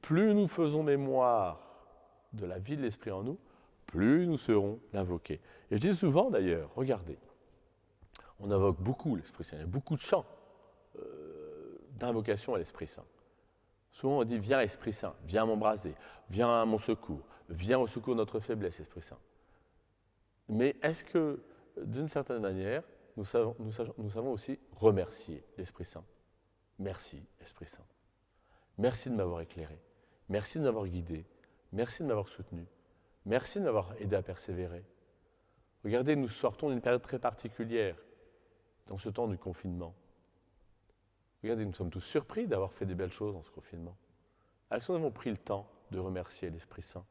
plus 0.00 0.34
nous 0.34 0.48
faisons 0.48 0.82
mémoire 0.82 1.60
de 2.32 2.46
la 2.46 2.58
vie 2.58 2.76
de 2.76 2.82
l'Esprit 2.82 3.10
en 3.10 3.22
nous, 3.22 3.38
plus 3.86 4.26
nous 4.26 4.38
serons 4.38 4.80
l'invoquer. 4.92 5.40
Et 5.70 5.76
je 5.76 5.80
dis 5.80 5.94
souvent 5.94 6.30
d'ailleurs, 6.30 6.70
regardez, 6.74 7.18
on 8.40 8.50
invoque 8.50 8.80
beaucoup 8.80 9.16
l'Esprit 9.16 9.44
Saint, 9.44 9.56
il 9.56 9.60
y 9.60 9.62
a 9.62 9.66
beaucoup 9.66 9.96
de 9.96 10.00
chants 10.00 10.26
euh, 10.98 11.78
d'invocation 11.92 12.54
à 12.54 12.58
l'Esprit 12.58 12.86
Saint. 12.86 13.04
Souvent 13.90 14.18
on 14.18 14.24
dit 14.24 14.38
Viens 14.38 14.60
Esprit 14.60 14.92
Saint, 14.92 15.14
viens 15.24 15.46
m'embraser, 15.46 15.94
viens 16.28 16.62
à 16.62 16.64
mon 16.64 16.78
secours, 16.78 17.22
viens 17.48 17.78
au 17.78 17.86
secours 17.86 18.14
de 18.14 18.18
notre 18.18 18.40
faiblesse, 18.40 18.80
Esprit 18.80 19.02
Saint. 19.02 19.18
Mais 20.48 20.76
est-ce 20.82 21.04
que, 21.04 21.40
d'une 21.80 22.08
certaine 22.08 22.40
manière, 22.40 22.82
nous 23.16 23.24
savons, 23.24 24.32
aussi 24.32 24.58
remercier 24.72 25.44
l'Esprit 25.56 25.84
Saint 25.84 26.04
Merci, 26.78 27.22
Esprit 27.40 27.66
Saint. 27.66 27.86
Merci 28.78 29.08
de 29.08 29.14
m'avoir 29.14 29.40
éclairé. 29.40 29.80
Merci 30.28 30.58
de 30.58 30.64
m'avoir 30.64 30.86
guidé. 30.86 31.24
Merci 31.72 32.02
de 32.02 32.08
m'avoir 32.08 32.28
soutenu. 32.28 32.66
Merci 33.26 33.60
de 33.60 33.64
m'avoir 33.64 33.94
aidé 34.00 34.16
à 34.16 34.22
persévérer. 34.22 34.84
Regardez, 35.84 36.16
nous 36.16 36.28
sortons 36.28 36.70
d'une 36.70 36.80
période 36.80 37.02
très 37.02 37.18
particulière 37.18 37.96
dans 38.86 38.98
ce 38.98 39.08
temps 39.08 39.28
du 39.28 39.38
confinement. 39.38 39.94
Regardez, 41.42 41.64
nous 41.64 41.74
sommes 41.74 41.90
tous 41.90 42.00
surpris 42.00 42.46
d'avoir 42.46 42.72
fait 42.72 42.86
des 42.86 42.94
belles 42.94 43.12
choses 43.12 43.34
dans 43.34 43.42
ce 43.42 43.50
confinement. 43.50 43.96
Est-ce 44.70 44.88
que 44.88 44.92
nous 44.92 44.98
avons 44.98 45.10
pris 45.10 45.30
le 45.30 45.36
temps 45.36 45.68
de 45.90 45.98
remercier 45.98 46.50
l'Esprit 46.50 46.82
Saint 46.82 47.04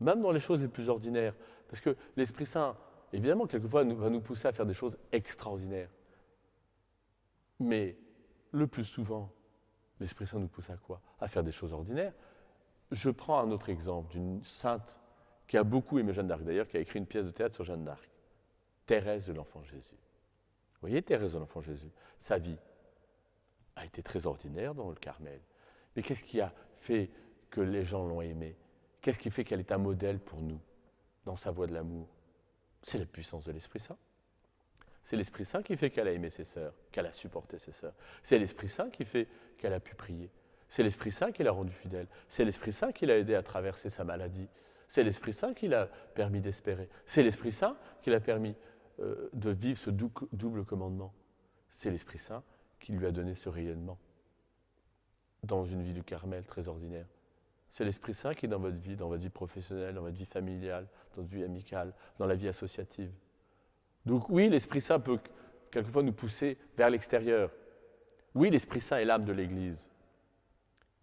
Même 0.00 0.20
dans 0.20 0.32
les 0.32 0.40
choses 0.40 0.60
les 0.60 0.68
plus 0.68 0.88
ordinaires. 0.88 1.34
Parce 1.68 1.80
que 1.80 1.96
l'Esprit 2.16 2.46
Saint, 2.46 2.76
évidemment, 3.14 3.46
quelquefois, 3.46 3.84
va 3.84 4.10
nous 4.10 4.20
pousser 4.20 4.48
à 4.48 4.52
faire 4.52 4.66
des 4.66 4.74
choses 4.74 4.98
extraordinaires. 5.12 5.90
Mais 7.60 7.96
le 8.50 8.66
plus 8.66 8.84
souvent, 8.84 9.32
l'Esprit 10.00 10.26
Saint 10.26 10.38
nous 10.38 10.48
pousse 10.48 10.70
à 10.70 10.76
quoi? 10.76 11.00
À 11.20 11.28
faire 11.28 11.44
des 11.44 11.52
choses 11.52 11.72
ordinaires. 11.72 12.12
Je 12.90 13.10
prends 13.10 13.38
un 13.38 13.50
autre 13.50 13.70
exemple 13.70 14.12
d'une 14.12 14.42
sainte 14.44 15.00
qui 15.46 15.56
a 15.56 15.64
beaucoup 15.64 15.98
aimé 15.98 16.12
Jeanne 16.12 16.26
d'Arc, 16.26 16.42
d'ailleurs, 16.42 16.66
qui 16.66 16.76
a 16.76 16.80
écrit 16.80 16.98
une 16.98 17.06
pièce 17.06 17.26
de 17.26 17.30
théâtre 17.30 17.54
sur 17.54 17.64
Jeanne 17.64 17.84
d'Arc. 17.84 18.10
Thérèse 18.86 19.26
de 19.26 19.32
l'Enfant 19.32 19.62
Jésus. 19.62 19.94
Vous 19.94 20.80
voyez, 20.80 21.00
Thérèse 21.02 21.32
de 21.32 21.38
l'Enfant 21.38 21.60
Jésus, 21.62 21.90
sa 22.18 22.38
vie, 22.38 22.58
a 23.76 23.84
été 23.84 24.02
très 24.02 24.26
ordinaire 24.26 24.74
dans 24.74 24.88
le 24.88 24.94
Carmel. 24.94 25.40
Mais 25.96 26.02
qu'est-ce 26.02 26.24
qui 26.24 26.40
a 26.40 26.52
fait 26.76 27.10
que 27.50 27.60
les 27.60 27.84
gens 27.84 28.06
l'ont 28.06 28.20
aimée? 28.20 28.56
Qu'est-ce 29.00 29.18
qui 29.18 29.30
fait 29.30 29.44
qu'elle 29.44 29.60
est 29.60 29.72
un 29.72 29.78
modèle 29.78 30.18
pour 30.18 30.40
nous 30.40 30.60
dans 31.24 31.36
sa 31.36 31.50
voie 31.50 31.66
de 31.66 31.74
l'amour? 31.74 32.08
C'est 32.84 32.98
la 32.98 33.06
puissance 33.06 33.44
de 33.44 33.52
l'Esprit 33.52 33.80
Saint. 33.80 33.96
C'est 35.02 35.16
l'Esprit 35.16 35.44
Saint 35.44 35.62
qui 35.62 35.76
fait 35.76 35.90
qu'elle 35.90 36.08
a 36.08 36.12
aimé 36.12 36.30
ses 36.30 36.44
sœurs, 36.44 36.74
qu'elle 36.92 37.06
a 37.06 37.12
supporté 37.12 37.58
ses 37.58 37.72
sœurs. 37.72 37.94
C'est 38.22 38.38
l'Esprit 38.38 38.68
Saint 38.68 38.90
qui 38.90 39.04
fait 39.04 39.28
qu'elle 39.58 39.72
a 39.72 39.80
pu 39.80 39.94
prier. 39.94 40.30
C'est 40.68 40.82
l'Esprit 40.82 41.12
Saint 41.12 41.32
qui 41.32 41.42
l'a 41.42 41.52
rendue 41.52 41.72
fidèle. 41.72 42.06
C'est 42.28 42.44
l'Esprit 42.44 42.72
Saint 42.72 42.92
qui 42.92 43.06
l'a 43.06 43.18
aidé 43.18 43.34
à 43.34 43.42
traverser 43.42 43.90
sa 43.90 44.04
maladie. 44.04 44.48
C'est 44.88 45.02
l'Esprit 45.02 45.32
Saint 45.32 45.54
qui 45.54 45.68
l'a 45.68 45.86
permis 46.14 46.40
d'espérer. 46.40 46.88
C'est 47.06 47.22
l'Esprit 47.22 47.52
Saint 47.52 47.76
qui 48.02 48.10
l'a 48.10 48.20
permis 48.20 48.54
euh, 49.00 49.28
de 49.32 49.50
vivre 49.50 49.78
ce 49.78 49.90
double 49.90 50.64
commandement. 50.64 51.12
C'est 51.70 51.90
l'Esprit 51.90 52.18
Saint 52.18 52.42
qui 52.80 52.92
lui 52.92 53.06
a 53.06 53.10
donné 53.10 53.34
ce 53.34 53.48
rayonnement 53.48 53.98
dans 55.42 55.64
une 55.64 55.82
vie 55.82 55.94
du 55.94 56.02
Carmel 56.02 56.44
très 56.46 56.68
ordinaire. 56.68 57.06
C'est 57.74 57.84
l'Esprit 57.84 58.14
Saint 58.14 58.34
qui 58.34 58.46
est 58.46 58.48
dans 58.48 58.60
votre 58.60 58.76
vie, 58.76 58.94
dans 58.94 59.08
votre 59.08 59.20
vie 59.20 59.30
professionnelle, 59.30 59.96
dans 59.96 60.02
votre 60.02 60.14
vie 60.14 60.26
familiale, 60.26 60.86
dans 61.10 61.22
votre 61.22 61.34
vie 61.34 61.42
amicale, 61.42 61.92
dans 62.20 62.26
la 62.26 62.36
vie 62.36 62.46
associative. 62.46 63.10
Donc 64.06 64.28
oui, 64.28 64.48
l'Esprit 64.48 64.80
Saint 64.80 65.00
peut 65.00 65.18
quelquefois 65.72 66.04
nous 66.04 66.12
pousser 66.12 66.56
vers 66.76 66.88
l'extérieur. 66.88 67.50
Oui, 68.32 68.48
l'Esprit 68.48 68.80
Saint 68.80 68.98
est 68.98 69.04
l'âme 69.04 69.24
de 69.24 69.32
l'Église. 69.32 69.90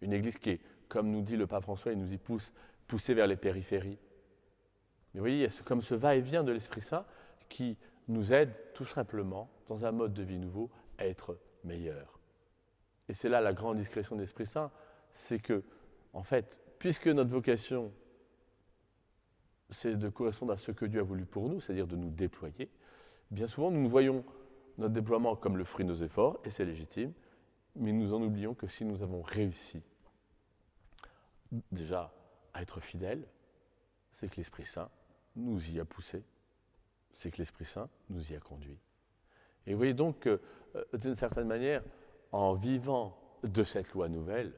Une 0.00 0.14
Église 0.14 0.38
qui 0.38 0.48
est, 0.48 0.60
comme 0.88 1.10
nous 1.10 1.20
dit 1.20 1.36
le 1.36 1.46
pape 1.46 1.62
François, 1.62 1.92
il 1.92 1.98
nous 1.98 2.10
y 2.10 2.16
pousse, 2.16 2.54
poussée 2.86 3.12
vers 3.12 3.26
les 3.26 3.36
périphéries. 3.36 3.98
Mais 5.12 5.20
vous 5.20 5.24
voyez, 5.24 5.36
il 5.36 5.42
y 5.42 5.44
a 5.44 5.62
comme 5.66 5.82
ce 5.82 5.94
va-et-vient 5.94 6.42
de 6.42 6.52
l'Esprit 6.52 6.80
Saint 6.80 7.04
qui 7.50 7.76
nous 8.08 8.32
aide 8.32 8.58
tout 8.72 8.86
simplement, 8.86 9.50
dans 9.68 9.84
un 9.84 9.92
mode 9.92 10.14
de 10.14 10.22
vie 10.22 10.38
nouveau, 10.38 10.70
à 10.96 11.06
être 11.06 11.36
meilleur. 11.64 12.18
Et 13.10 13.14
c'est 13.14 13.28
là 13.28 13.42
la 13.42 13.52
grande 13.52 13.76
discrétion 13.76 14.16
de 14.16 14.22
l'Esprit 14.22 14.46
Saint, 14.46 14.70
c'est 15.12 15.38
que, 15.38 15.62
en 16.12 16.22
fait, 16.22 16.60
puisque 16.78 17.08
notre 17.08 17.30
vocation, 17.30 17.92
c'est 19.70 19.96
de 19.96 20.08
correspondre 20.08 20.52
à 20.52 20.58
ce 20.58 20.72
que 20.72 20.84
Dieu 20.84 21.00
a 21.00 21.04
voulu 21.04 21.24
pour 21.24 21.48
nous, 21.48 21.60
c'est-à-dire 21.60 21.86
de 21.86 21.96
nous 21.96 22.10
déployer, 22.10 22.70
bien 23.30 23.46
souvent 23.46 23.70
nous 23.70 23.88
voyons 23.88 24.24
notre 24.78 24.92
déploiement 24.92 25.36
comme 25.36 25.56
le 25.56 25.64
fruit 25.64 25.84
de 25.84 25.90
nos 25.90 26.02
efforts, 26.02 26.40
et 26.44 26.50
c'est 26.50 26.64
légitime, 26.64 27.12
mais 27.76 27.92
nous 27.92 28.12
en 28.12 28.22
oublions 28.22 28.54
que 28.54 28.66
si 28.66 28.84
nous 28.84 29.02
avons 29.02 29.22
réussi 29.22 29.82
déjà 31.70 32.12
à 32.54 32.62
être 32.62 32.80
fidèles, 32.80 33.26
c'est 34.12 34.28
que 34.28 34.36
l'Esprit 34.36 34.64
Saint 34.64 34.90
nous 35.36 35.70
y 35.70 35.80
a 35.80 35.84
poussés, 35.84 36.24
c'est 37.14 37.30
que 37.30 37.38
l'Esprit 37.38 37.64
Saint 37.64 37.88
nous 38.10 38.32
y 38.32 38.36
a 38.36 38.40
conduits. 38.40 38.78
Et 39.66 39.72
vous 39.72 39.78
voyez 39.78 39.94
donc 39.94 40.20
que, 40.20 40.40
euh, 40.74 40.84
d'une 40.94 41.14
certaine 41.14 41.46
manière, 41.46 41.82
en 42.32 42.54
vivant 42.54 43.18
de 43.42 43.64
cette 43.64 43.92
loi 43.92 44.08
nouvelle, 44.08 44.52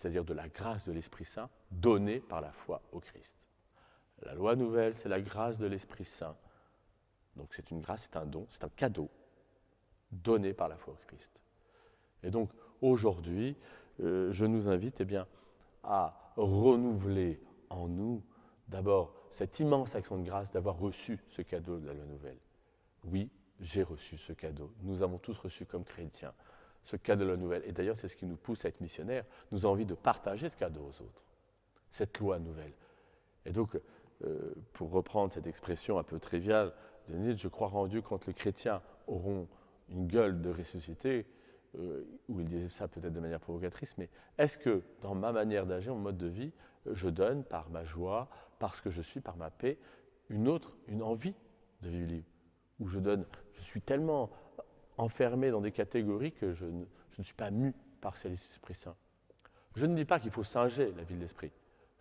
c'est-à-dire 0.00 0.24
de 0.24 0.32
la 0.32 0.48
grâce 0.48 0.86
de 0.86 0.92
l'Esprit 0.92 1.26
Saint 1.26 1.50
donnée 1.70 2.20
par 2.20 2.40
la 2.40 2.52
foi 2.52 2.80
au 2.92 3.00
Christ. 3.00 3.36
La 4.22 4.32
loi 4.32 4.56
nouvelle, 4.56 4.94
c'est 4.94 5.10
la 5.10 5.20
grâce 5.20 5.58
de 5.58 5.66
l'Esprit 5.66 6.06
Saint. 6.06 6.36
Donc 7.36 7.52
c'est 7.52 7.70
une 7.70 7.82
grâce, 7.82 8.04
c'est 8.04 8.16
un 8.16 8.24
don, 8.24 8.46
c'est 8.48 8.64
un 8.64 8.70
cadeau 8.70 9.10
donné 10.10 10.54
par 10.54 10.68
la 10.68 10.76
foi 10.76 10.94
au 10.94 11.06
Christ. 11.06 11.38
Et 12.22 12.30
donc 12.30 12.50
aujourd'hui, 12.80 13.56
euh, 14.00 14.32
je 14.32 14.46
nous 14.46 14.68
invite 14.68 15.00
eh 15.00 15.04
bien, 15.04 15.26
à 15.84 16.32
renouveler 16.36 17.42
en 17.68 17.86
nous 17.86 18.22
d'abord 18.68 19.12
cette 19.30 19.60
immense 19.60 19.94
action 19.94 20.16
de 20.16 20.24
grâce 20.24 20.50
d'avoir 20.50 20.78
reçu 20.78 21.22
ce 21.28 21.42
cadeau 21.42 21.78
de 21.78 21.86
la 21.86 21.92
loi 21.92 22.06
nouvelle. 22.06 22.38
Oui, 23.04 23.30
j'ai 23.60 23.82
reçu 23.82 24.16
ce 24.16 24.32
cadeau. 24.32 24.72
Nous 24.80 25.02
avons 25.02 25.18
tous 25.18 25.36
reçu 25.36 25.66
comme 25.66 25.84
chrétiens 25.84 26.32
ce 26.84 26.96
cadeau 26.96 27.24
de 27.24 27.30
la 27.30 27.36
nouvelle. 27.36 27.62
Et 27.66 27.72
d'ailleurs, 27.72 27.96
c'est 27.96 28.08
ce 28.08 28.16
qui 28.16 28.26
nous 28.26 28.36
pousse 28.36 28.64
à 28.64 28.68
être 28.68 28.80
missionnaires. 28.80 29.24
Nous 29.52 29.64
avons 29.64 29.74
envie 29.74 29.86
de 29.86 29.94
partager 29.94 30.48
ce 30.48 30.56
cadeau 30.56 30.82
aux 30.82 31.02
autres, 31.02 31.24
cette 31.88 32.18
loi 32.18 32.38
nouvelle. 32.38 32.72
Et 33.46 33.52
donc, 33.52 33.78
euh, 34.24 34.54
pour 34.72 34.90
reprendre 34.90 35.32
cette 35.32 35.46
expression 35.46 35.98
un 35.98 36.02
peu 36.02 36.18
triviale 36.18 36.72
de 37.08 37.14
Nietzsche, 37.14 37.42
je 37.42 37.48
crois 37.48 37.68
en 37.68 37.86
Dieu 37.86 38.02
quand 38.02 38.26
les 38.26 38.34
chrétiens 38.34 38.82
auront 39.06 39.48
une 39.88 40.06
gueule 40.06 40.40
de 40.40 40.50
ressuscité, 40.50 41.26
euh, 41.78 42.04
où 42.28 42.40
il 42.40 42.48
disait 42.48 42.68
ça 42.68 42.88
peut-être 42.88 43.12
de 43.12 43.20
manière 43.20 43.40
provocatrice, 43.40 43.96
mais 43.96 44.08
est-ce 44.38 44.58
que 44.58 44.82
dans 45.02 45.14
ma 45.14 45.32
manière 45.32 45.66
d'agir, 45.66 45.94
mon 45.94 46.00
mode 46.00 46.18
de 46.18 46.26
vie, 46.26 46.52
je 46.86 47.08
donne 47.08 47.44
par 47.44 47.70
ma 47.70 47.84
joie, 47.84 48.28
parce 48.58 48.80
que 48.80 48.90
je 48.90 49.00
suis, 49.00 49.20
par 49.20 49.36
ma 49.36 49.50
paix, 49.50 49.78
une 50.28 50.48
autre, 50.48 50.76
une 50.88 51.02
envie 51.02 51.34
de 51.82 51.88
vivre 51.88 52.08
libre? 52.08 52.26
Où 52.80 52.88
je 52.88 52.98
donne, 52.98 53.24
je 53.52 53.60
suis 53.60 53.80
tellement 53.80 54.30
enfermé 55.00 55.50
dans 55.50 55.60
des 55.60 55.72
catégories 55.72 56.32
que 56.32 56.52
je 56.52 56.66
ne, 56.66 56.84
suis 57.22 57.34
pas 57.34 57.50
mu 57.50 57.74
par 58.00 58.14
l'Esprit 58.24 58.74
Saint. 58.74 58.96
Je 59.74 59.86
ne 59.86 59.94
dis 59.94 60.04
pas 60.04 60.20
qu'il 60.20 60.30
faut 60.30 60.44
singer 60.44 60.92
la 60.96 61.02
vie 61.02 61.14
de 61.14 61.20
l'Esprit, 61.20 61.50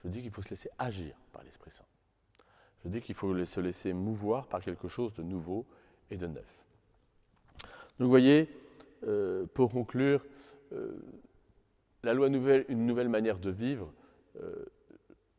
je 0.03 0.09
dis 0.09 0.21
qu'il 0.21 0.31
faut 0.31 0.41
se 0.41 0.49
laisser 0.49 0.69
agir 0.77 1.15
par 1.31 1.43
l'Esprit 1.43 1.71
Saint. 1.71 1.85
Je 2.83 2.89
dis 2.89 3.01
qu'il 3.01 3.15
faut 3.15 3.45
se 3.45 3.59
laisser 3.59 3.93
mouvoir 3.93 4.47
par 4.47 4.61
quelque 4.61 4.87
chose 4.87 5.13
de 5.13 5.23
nouveau 5.23 5.65
et 6.09 6.17
de 6.17 6.27
neuf. 6.27 6.47
Donc 7.99 8.05
vous 8.05 8.09
voyez, 8.09 8.49
euh, 9.05 9.45
pour 9.53 9.71
conclure, 9.71 10.25
euh, 10.71 10.97
la 12.03 12.13
loi 12.13 12.29
nouvelle, 12.29 12.65
une 12.69 12.85
nouvelle 12.85 13.09
manière 13.09 13.39
de 13.39 13.49
vivre, 13.49 13.91
euh, 14.41 14.65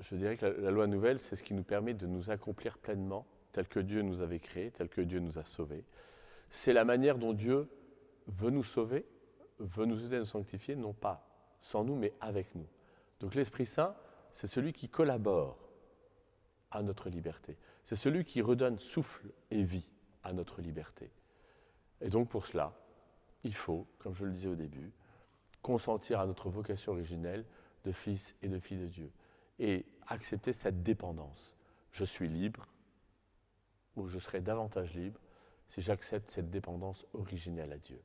je 0.00 0.14
dirais 0.16 0.36
que 0.36 0.46
la, 0.46 0.52
la 0.52 0.70
loi 0.70 0.86
nouvelle, 0.86 1.18
c'est 1.18 1.36
ce 1.36 1.42
qui 1.42 1.54
nous 1.54 1.62
permet 1.62 1.94
de 1.94 2.06
nous 2.06 2.30
accomplir 2.30 2.76
pleinement, 2.76 3.26
tel 3.52 3.66
que 3.66 3.80
Dieu 3.80 4.02
nous 4.02 4.20
avait 4.20 4.38
créés, 4.38 4.70
tel 4.70 4.88
que 4.88 5.00
Dieu 5.00 5.20
nous 5.20 5.38
a 5.38 5.44
sauvés. 5.44 5.84
C'est 6.50 6.72
la 6.72 6.84
manière 6.84 7.16
dont 7.16 7.32
Dieu 7.32 7.68
veut 8.26 8.50
nous 8.50 8.64
sauver, 8.64 9.06
veut 9.58 9.86
nous 9.86 10.04
aider 10.04 10.16
à 10.16 10.20
nous 10.20 10.24
sanctifier, 10.24 10.76
non 10.76 10.92
pas 10.92 11.26
sans 11.62 11.84
nous, 11.84 11.94
mais 11.94 12.12
avec 12.20 12.54
nous. 12.54 12.66
Donc 13.20 13.34
l'Esprit 13.34 13.66
Saint, 13.66 13.94
c'est 14.32 14.46
celui 14.46 14.72
qui 14.72 14.88
collabore 14.88 15.58
à 16.70 16.82
notre 16.82 17.08
liberté. 17.08 17.56
C'est 17.84 17.96
celui 17.96 18.24
qui 18.24 18.42
redonne 18.42 18.78
souffle 18.78 19.30
et 19.50 19.62
vie 19.62 19.86
à 20.22 20.32
notre 20.32 20.62
liberté. 20.62 21.10
Et 22.00 22.08
donc 22.08 22.28
pour 22.28 22.46
cela, 22.46 22.72
il 23.44 23.54
faut, 23.54 23.86
comme 23.98 24.14
je 24.14 24.24
le 24.24 24.32
disais 24.32 24.48
au 24.48 24.54
début, 24.54 24.92
consentir 25.62 26.20
à 26.20 26.26
notre 26.26 26.48
vocation 26.48 26.92
originelle 26.92 27.44
de 27.84 27.92
fils 27.92 28.36
et 28.42 28.48
de 28.48 28.58
filles 28.58 28.80
de 28.80 28.86
Dieu 28.86 29.10
et 29.58 29.84
accepter 30.06 30.52
cette 30.52 30.82
dépendance. 30.82 31.54
Je 31.92 32.04
suis 32.04 32.28
libre 32.28 32.66
ou 33.96 34.08
je 34.08 34.18
serai 34.18 34.40
davantage 34.40 34.94
libre 34.94 35.20
si 35.70 35.80
j'accepte 35.82 36.28
cette 36.30 36.50
dépendance 36.50 37.06
originelle 37.14 37.72
à 37.72 37.78
Dieu. 37.78 38.02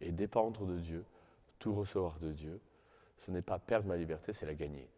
Et 0.00 0.12
dépendre 0.12 0.64
de 0.64 0.78
Dieu, 0.78 1.04
tout 1.58 1.74
recevoir 1.74 2.20
de 2.20 2.32
Dieu, 2.32 2.60
ce 3.18 3.32
n'est 3.32 3.42
pas 3.42 3.58
perdre 3.58 3.88
ma 3.88 3.96
liberté, 3.96 4.32
c'est 4.32 4.46
la 4.46 4.54
gagner, 4.54 4.88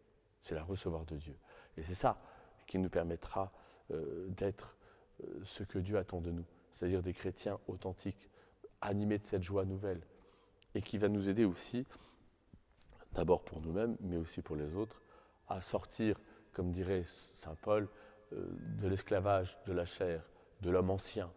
c'est 0.43 0.53
la 0.53 0.63
recevoir 0.63 1.05
de 1.05 1.17
Dieu. 1.17 1.35
Et 1.75 1.81
c'est 1.81 1.95
ça 1.95 2.21
qui 2.67 2.77
nous 2.77 2.89
permettra 2.89 3.51
euh, 3.91 4.27
d'être 4.29 4.77
euh, 5.23 5.41
ce 5.43 5.63
que 5.63 5.79
Dieu 5.79 5.97
attend 5.97 6.21
de 6.21 6.29
nous, 6.29 6.45
c'est-à-dire 6.71 7.01
des 7.01 7.13
chrétiens 7.13 7.59
authentiques, 7.67 8.29
animés 8.79 9.17
de 9.17 9.25
cette 9.25 9.43
joie 9.43 9.65
nouvelle, 9.65 10.01
et 10.75 10.83
qui 10.83 10.99
va 10.99 11.09
nous 11.09 11.29
aider 11.29 11.45
aussi, 11.45 11.87
d'abord 13.13 13.43
pour 13.43 13.59
nous-mêmes, 13.59 13.97
mais 14.01 14.17
aussi 14.17 14.43
pour 14.43 14.55
les 14.55 14.75
autres, 14.75 15.01
à 15.47 15.61
sortir, 15.61 16.19
comme 16.53 16.71
dirait 16.71 17.03
Saint 17.05 17.55
Paul, 17.55 17.89
euh, 18.33 18.45
de 18.79 18.87
l'esclavage 18.87 19.57
de 19.65 19.73
la 19.73 19.85
chair, 19.85 20.23
de 20.61 20.69
l'homme 20.69 20.91
ancien. 20.91 21.31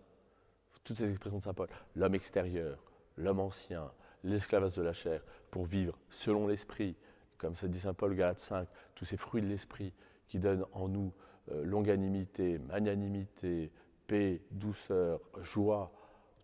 Toutes 0.86 0.98
ces 0.98 1.10
expressions 1.10 1.38
de 1.38 1.42
Saint 1.42 1.52
Paul, 1.52 1.66
l'homme 1.96 2.14
extérieur, 2.14 2.78
l'homme 3.16 3.40
ancien, 3.40 3.90
l'esclavage 4.22 4.76
de 4.76 4.82
la 4.82 4.92
chair, 4.92 5.20
pour 5.50 5.64
vivre 5.64 5.98
selon 6.10 6.46
l'esprit, 6.46 6.94
comme 7.38 7.56
se 7.56 7.66
dit 7.66 7.80
Saint 7.80 7.92
Paul 7.92 8.14
Galate 8.14 8.38
5, 8.38 8.68
tous 8.94 9.04
ces 9.04 9.16
fruits 9.16 9.42
de 9.42 9.48
l'esprit 9.48 9.92
qui 10.28 10.38
donnent 10.38 10.64
en 10.70 10.86
nous 10.86 11.12
euh, 11.50 11.64
longanimité, 11.64 12.58
magnanimité, 12.58 13.72
paix, 14.06 14.40
douceur, 14.52 15.20
joie, 15.42 15.90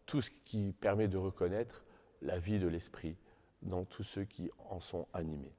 tout 0.07 0.21
ce 0.21 0.33
qui 0.45 0.73
permet 0.73 1.07
de 1.07 1.19
reconnaître 1.19 1.85
la 2.21 2.41
vie 2.41 2.59
de 2.59 2.67
l'esprit 2.67 3.17
dans 3.63 3.85
tous 3.85 4.03
ceux 4.03 4.25
qui 4.25 4.51
en 4.71 4.81
sont 4.81 5.07
animés. 5.13 5.55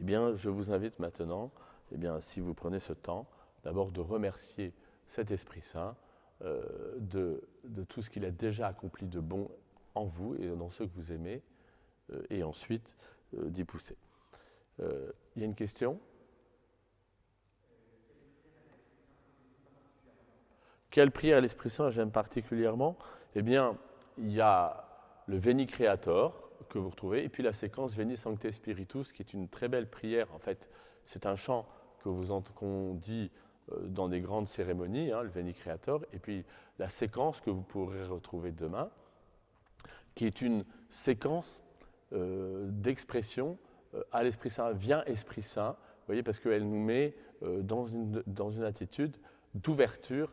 Eh 0.00 0.04
bien, 0.04 0.34
je 0.34 0.48
vous 0.48 0.72
invite 0.72 0.98
maintenant, 0.98 1.52
eh 1.92 1.98
bien, 1.98 2.22
si 2.22 2.40
vous 2.40 2.54
prenez 2.54 2.80
ce 2.80 2.94
temps, 2.94 3.28
d'abord 3.64 3.92
de 3.92 4.00
remercier 4.00 4.72
cet 5.08 5.30
Esprit 5.30 5.60
Saint 5.60 5.94
euh, 6.42 6.62
de, 6.98 7.40
tout 7.88 8.02
ce 8.02 8.10
qu'il 8.10 8.24
a 8.24 8.30
déjà 8.30 8.66
accompli 8.66 9.06
de 9.06 9.20
bon 9.20 9.48
en 9.94 10.04
vous 10.04 10.34
et 10.36 10.48
dans 10.48 10.70
ceux 10.70 10.86
que 10.86 10.94
vous 10.94 11.12
aimez, 11.12 11.42
euh, 12.12 12.22
et 12.30 12.42
ensuite 12.42 12.96
euh, 13.36 13.48
d'y 13.48 13.64
pousser. 13.64 13.96
Il 14.80 15.40
y 15.40 15.42
a 15.42 15.44
une 15.44 15.54
question? 15.54 16.00
Quelle 20.90 21.12
prière 21.12 21.38
à 21.38 21.40
l'Esprit 21.40 21.70
Saint 21.70 21.90
j'aime 21.90 22.10
particulièrement? 22.10 22.96
Eh 23.36 23.42
bien, 23.42 23.78
il 24.18 24.30
y 24.30 24.40
a 24.40 24.88
le 25.26 25.38
Veni 25.38 25.68
Creator 25.68 26.50
que 26.68 26.78
vous 26.78 26.88
retrouvez, 26.88 27.24
et 27.24 27.28
puis 27.28 27.44
la 27.44 27.52
séquence 27.52 27.94
Veni 27.94 28.16
Sancte 28.16 28.50
Spiritus, 28.50 29.12
qui 29.12 29.22
est 29.22 29.32
une 29.32 29.48
très 29.48 29.68
belle 29.68 29.88
prière. 29.88 30.32
En 30.34 30.40
fait, 30.40 30.68
c'est 31.06 31.26
un 31.26 31.36
chant 31.36 31.68
que 32.02 32.08
vous 32.08 32.40
qu'on 32.54 32.94
dit 32.94 33.30
dans 33.82 34.08
des 34.08 34.20
grandes 34.20 34.48
cérémonies, 34.48 35.12
hein, 35.12 35.22
le 35.22 35.28
Veni 35.28 35.54
Creator, 35.54 36.02
et 36.12 36.18
puis 36.18 36.44
la 36.78 36.88
séquence 36.88 37.40
que 37.40 37.50
vous 37.50 37.62
pourrez 37.62 38.04
retrouver 38.04 38.52
demain, 38.52 38.90
qui 40.14 40.26
est 40.26 40.42
une 40.42 40.64
séquence 40.90 41.62
euh, 42.12 42.66
d'expression 42.70 43.58
euh, 43.94 44.02
à 44.12 44.22
l'Esprit 44.22 44.50
Saint. 44.50 44.72
Viens 44.72 45.02
Esprit 45.04 45.42
Saint, 45.42 45.76
voyez, 46.06 46.22
parce 46.22 46.38
qu'elle 46.38 46.68
nous 46.68 46.82
met 46.82 47.14
euh, 47.42 47.62
dans, 47.62 47.86
une, 47.86 48.22
dans 48.26 48.50
une 48.50 48.64
attitude 48.64 49.16
d'ouverture 49.54 50.30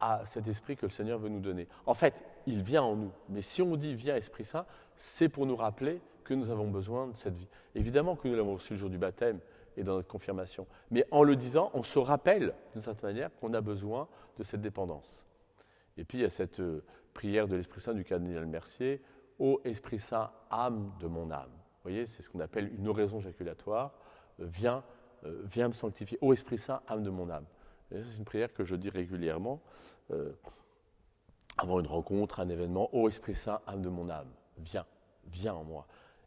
à 0.00 0.26
cet 0.26 0.48
esprit 0.48 0.76
que 0.76 0.86
le 0.86 0.90
Seigneur 0.90 1.18
veut 1.18 1.28
nous 1.28 1.40
donner. 1.40 1.68
En 1.86 1.94
fait, 1.94 2.22
il 2.46 2.62
vient 2.62 2.82
en 2.82 2.96
nous. 2.96 3.12
Mais 3.28 3.42
si 3.42 3.62
on 3.62 3.76
dit 3.76 3.94
viens 3.94 4.16
Esprit 4.16 4.44
Saint, 4.44 4.66
c'est 4.96 5.28
pour 5.28 5.46
nous 5.46 5.56
rappeler 5.56 6.00
que 6.24 6.34
nous 6.34 6.50
avons 6.50 6.68
besoin 6.68 7.08
de 7.08 7.16
cette 7.16 7.36
vie. 7.36 7.48
Évidemment 7.74 8.16
que 8.16 8.26
nous 8.26 8.34
l'avons 8.34 8.54
reçu 8.54 8.74
le 8.74 8.78
jour 8.78 8.90
du 8.90 8.98
baptême 8.98 9.38
et 9.76 9.84
dans 9.84 9.96
notre 9.96 10.08
confirmation. 10.08 10.66
Mais 10.90 11.06
en 11.10 11.22
le 11.22 11.36
disant, 11.36 11.70
on 11.74 11.82
se 11.82 11.98
rappelle 11.98 12.54
d'une 12.72 12.82
certaine 12.82 13.10
manière 13.10 13.30
qu'on 13.40 13.54
a 13.54 13.60
besoin 13.60 14.08
de 14.36 14.42
cette 14.42 14.60
dépendance. 14.60 15.24
Et 15.96 16.04
puis 16.04 16.18
il 16.18 16.20
y 16.22 16.24
a 16.24 16.30
cette 16.30 16.60
prière 17.12 17.48
de 17.48 17.56
l'Esprit 17.56 17.80
Saint 17.80 17.94
du 17.94 18.04
cardinal 18.04 18.46
Mercier, 18.46 19.00
Ô 19.38 19.60
Esprit 19.64 19.98
Saint, 19.98 20.30
âme 20.50 20.92
de 21.00 21.06
mon 21.06 21.30
âme. 21.30 21.50
Vous 21.50 21.90
voyez, 21.90 22.06
c'est 22.06 22.22
ce 22.22 22.30
qu'on 22.30 22.40
appelle 22.40 22.72
une 22.78 22.88
oraison 22.88 23.20
jaculatoire. 23.20 23.92
Euh, 24.40 24.46
viens, 24.46 24.84
euh, 25.24 25.42
viens 25.44 25.68
me 25.68 25.72
sanctifier. 25.72 26.18
Ô 26.20 26.32
Esprit 26.32 26.58
Saint, 26.58 26.80
âme 26.88 27.02
de 27.02 27.10
mon 27.10 27.30
âme. 27.30 27.44
C'est 27.90 28.16
une 28.18 28.24
prière 28.24 28.52
que 28.52 28.64
je 28.64 28.74
dis 28.76 28.90
régulièrement 28.90 29.60
euh, 30.10 30.32
avant 31.58 31.80
une 31.80 31.86
rencontre, 31.86 32.40
un 32.40 32.48
événement. 32.48 32.94
Ô 32.94 33.08
Esprit 33.08 33.34
Saint, 33.34 33.60
âme 33.66 33.82
de 33.82 33.88
mon 33.88 34.08
âme, 34.08 34.30
viens, 34.58 34.86
viens 35.26 35.54
en 35.54 35.64
moi. 35.64 35.86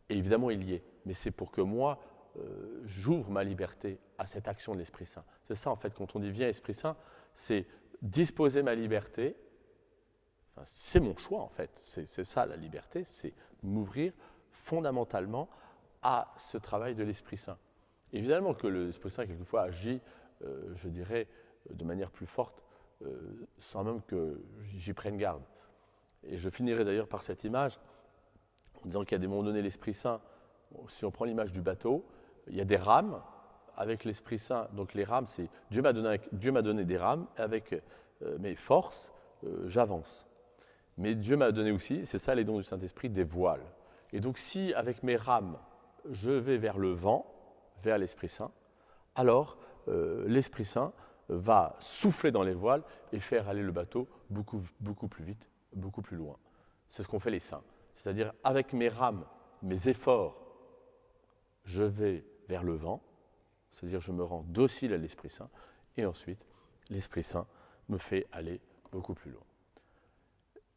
Et 0.10 0.18
évidemment, 0.18 0.50
il 0.50 0.64
y 0.64 0.76
est. 0.76 0.84
Mais 1.06 1.14
c'est 1.14 1.32
pour 1.32 1.52
que 1.52 1.62
moi, 1.62 2.00
j'ouvre 2.86 3.30
ma 3.32 3.44
liberté 3.44 4.00
à 4.18 4.28
cette 4.28 4.48
action 4.48 4.74
de 4.74 4.80
l'Esprit 4.80 5.06
Saint. 5.06 5.24
C'est 5.48 5.56
ça, 5.56 5.72
en 5.72 5.76
fait, 5.76 5.94
quand 5.94 6.16
on 6.16 6.20
dit 6.20 6.32
viens 6.32 6.48
Esprit 6.48 6.74
Saint, 6.74 6.96
c'est 7.34 7.66
disposer 8.02 8.62
ma 8.64 8.76
liberté 8.76 9.36
c'est 10.66 11.00
mon 11.00 11.16
choix 11.18 11.42
en 11.42 11.50
fait, 11.50 11.80
c'est 11.82 12.24
ça 12.24 12.46
la 12.46 12.56
liberté, 12.56 13.04
c'est 13.04 13.34
m'ouvrir 13.64 14.14
fondamentalement 14.52 15.50
à 16.02 16.34
ce 16.38 16.58
travail 16.58 16.96
de 16.96 17.04
l'Esprit 17.04 17.38
Saint. 17.38 17.58
Évidemment 18.14 18.54
que 18.54 18.68
l'Esprit 18.68 19.12
Saint 19.12 19.26
quelquefois 19.26 19.64
agit, 19.64 20.02
euh, 20.44 20.74
je 20.76 20.88
dirais, 20.90 21.28
de 21.70 21.84
manière 21.84 22.12
plus 22.12 22.26
forte, 22.26 22.64
euh, 23.04 23.48
sans 23.60 23.84
même 23.84 24.02
que 24.04 24.42
j'y 24.76 24.94
prenne 24.94 25.18
garde. 25.18 25.44
Et 26.24 26.38
je 26.38 26.50
finirai 26.50 26.86
d'ailleurs 26.86 27.08
par 27.08 27.24
cette 27.24 27.44
image, 27.44 27.80
en 28.84 28.88
disant 28.88 29.04
a 29.04 29.18
des 29.18 29.28
moments 29.28 29.44
donnés 29.44 29.62
l'Esprit 29.62 29.94
Saint, 29.94 30.22
si 30.90 31.06
on 31.06 31.12
prend 31.12 31.26
l'image 31.26 31.52
du 31.52 31.62
bateau, 31.62 32.06
il 32.50 32.56
y 32.56 32.62
a 32.62 32.66
des 32.66 32.78
rames 32.78 33.22
avec 33.76 34.04
l'Esprit 34.06 34.40
Saint, 34.40 34.68
donc 34.74 34.94
les 34.94 35.04
rames, 35.04 35.28
c'est 35.28 35.50
Dieu 35.70 35.82
m'a 35.82 35.94
donné, 35.94 36.86
des 36.86 36.98
rames, 36.98 37.28
avec 37.38 37.74
euh, 37.74 38.38
mes 38.40 38.56
forces, 38.56 39.12
j'avance. 39.66 40.26
Mais 40.98 41.14
Dieu 41.14 41.38
m'a 41.38 41.52
donné 41.52 41.72
aussi, 41.72 42.06
c'est 42.06 42.18
ça 42.18 42.34
les 42.34 42.44
dons 42.44 42.58
du 42.58 42.64
Saint-Esprit, 42.64 43.10
des 43.10 43.24
voiles. 43.24 43.62
Et 44.14 44.20
donc 44.20 44.38
si 44.38 44.74
avec 44.74 45.04
mes 45.04 45.16
rames, 45.16 45.58
je 46.10 46.32
vais 46.32 46.58
vers 46.58 46.78
le 46.78 46.92
vent, 46.92 47.26
vers 47.84 47.98
l'Esprit 47.98 48.30
Saint, 48.30 48.52
alors 49.16 49.58
euh, 49.88 50.26
l'Esprit 50.28 50.66
Saint 50.66 50.94
va 51.30 51.76
souffler 51.80 52.32
dans 52.32 52.44
les 52.44 52.54
voiles 52.54 52.84
et 53.12 53.20
faire 53.20 53.50
aller 53.50 53.62
le 53.62 53.72
bateau 53.72 54.08
beaucoup, 54.30 54.62
beaucoup 54.80 55.08
plus 55.08 55.24
vite, 55.24 55.50
beaucoup 55.74 56.02
plus 56.02 56.18
loin. 56.18 56.38
C'est 56.90 57.04
ce 57.04 57.08
qu'ont 57.08 57.20
fait 57.20 57.32
les 57.32 57.40
saints. 57.40 57.64
C'est-à-dire 57.96 58.34
avec 58.44 58.74
mes 58.74 58.90
rames, 58.90 59.26
mes 59.62 59.90
efforts, 59.90 60.42
je 61.66 61.84
vais 61.84 62.24
vers 62.48 62.64
le 62.64 62.76
vent, 62.76 63.02
c'est-à-dire 63.72 64.02
je 64.02 64.12
me 64.12 64.24
rends 64.24 64.44
docile 64.48 64.94
à 64.94 64.98
l'Esprit 64.98 65.30
Saint, 65.30 65.50
Et 65.98 66.06
ensuite, 66.06 66.46
l'Esprit 66.90 67.24
Saint 67.24 67.48
me 67.90 67.98
fait 67.98 68.28
aller 68.32 68.60
beaucoup 68.92 69.14
plus 69.14 69.32
loin. 69.32 69.44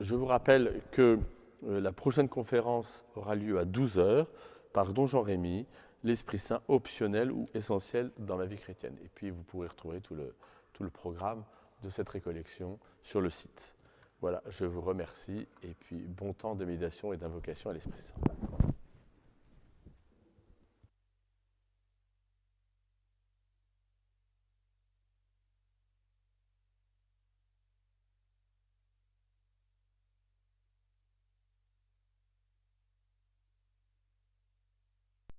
Je 0.00 0.14
vous 0.14 0.26
rappelle 0.26 0.80
que 0.92 1.18
euh, 1.66 1.80
la 1.80 1.92
prochaine 1.92 2.28
conférence 2.28 3.04
aura 3.14 3.34
lieu 3.34 3.58
à 3.58 3.64
12h 3.64 4.26
par 4.72 4.92
Don 4.92 5.06
Jean-Rémy, 5.06 5.66
l'Esprit 6.04 6.38
Saint 6.38 6.62
optionnel 6.68 7.30
ou 7.30 7.48
essentiel 7.54 8.10
dans 8.18 8.36
la 8.36 8.46
vie 8.46 8.56
chrétienne. 8.56 8.96
Et 9.04 9.08
puis 9.08 9.30
vous 9.30 9.42
pourrez 9.42 9.68
retrouver 9.68 10.00
tout 10.00 10.14
le, 10.14 10.34
tout 10.72 10.82
le 10.82 10.90
programme 10.90 11.44
de 11.82 11.90
cette 11.90 12.08
récollection 12.08 12.78
sur 13.02 13.20
le 13.20 13.30
site. 13.30 13.74
Voilà, 14.20 14.42
je 14.48 14.64
vous 14.64 14.80
remercie 14.82 15.46
et 15.62 15.74
puis 15.74 15.96
bon 15.96 16.32
temps 16.32 16.54
de 16.54 16.64
méditation 16.64 17.12
et 17.12 17.16
d'invocation 17.16 17.70
à 17.70 17.72
l'Esprit 17.72 18.00
Saint. 18.00 18.59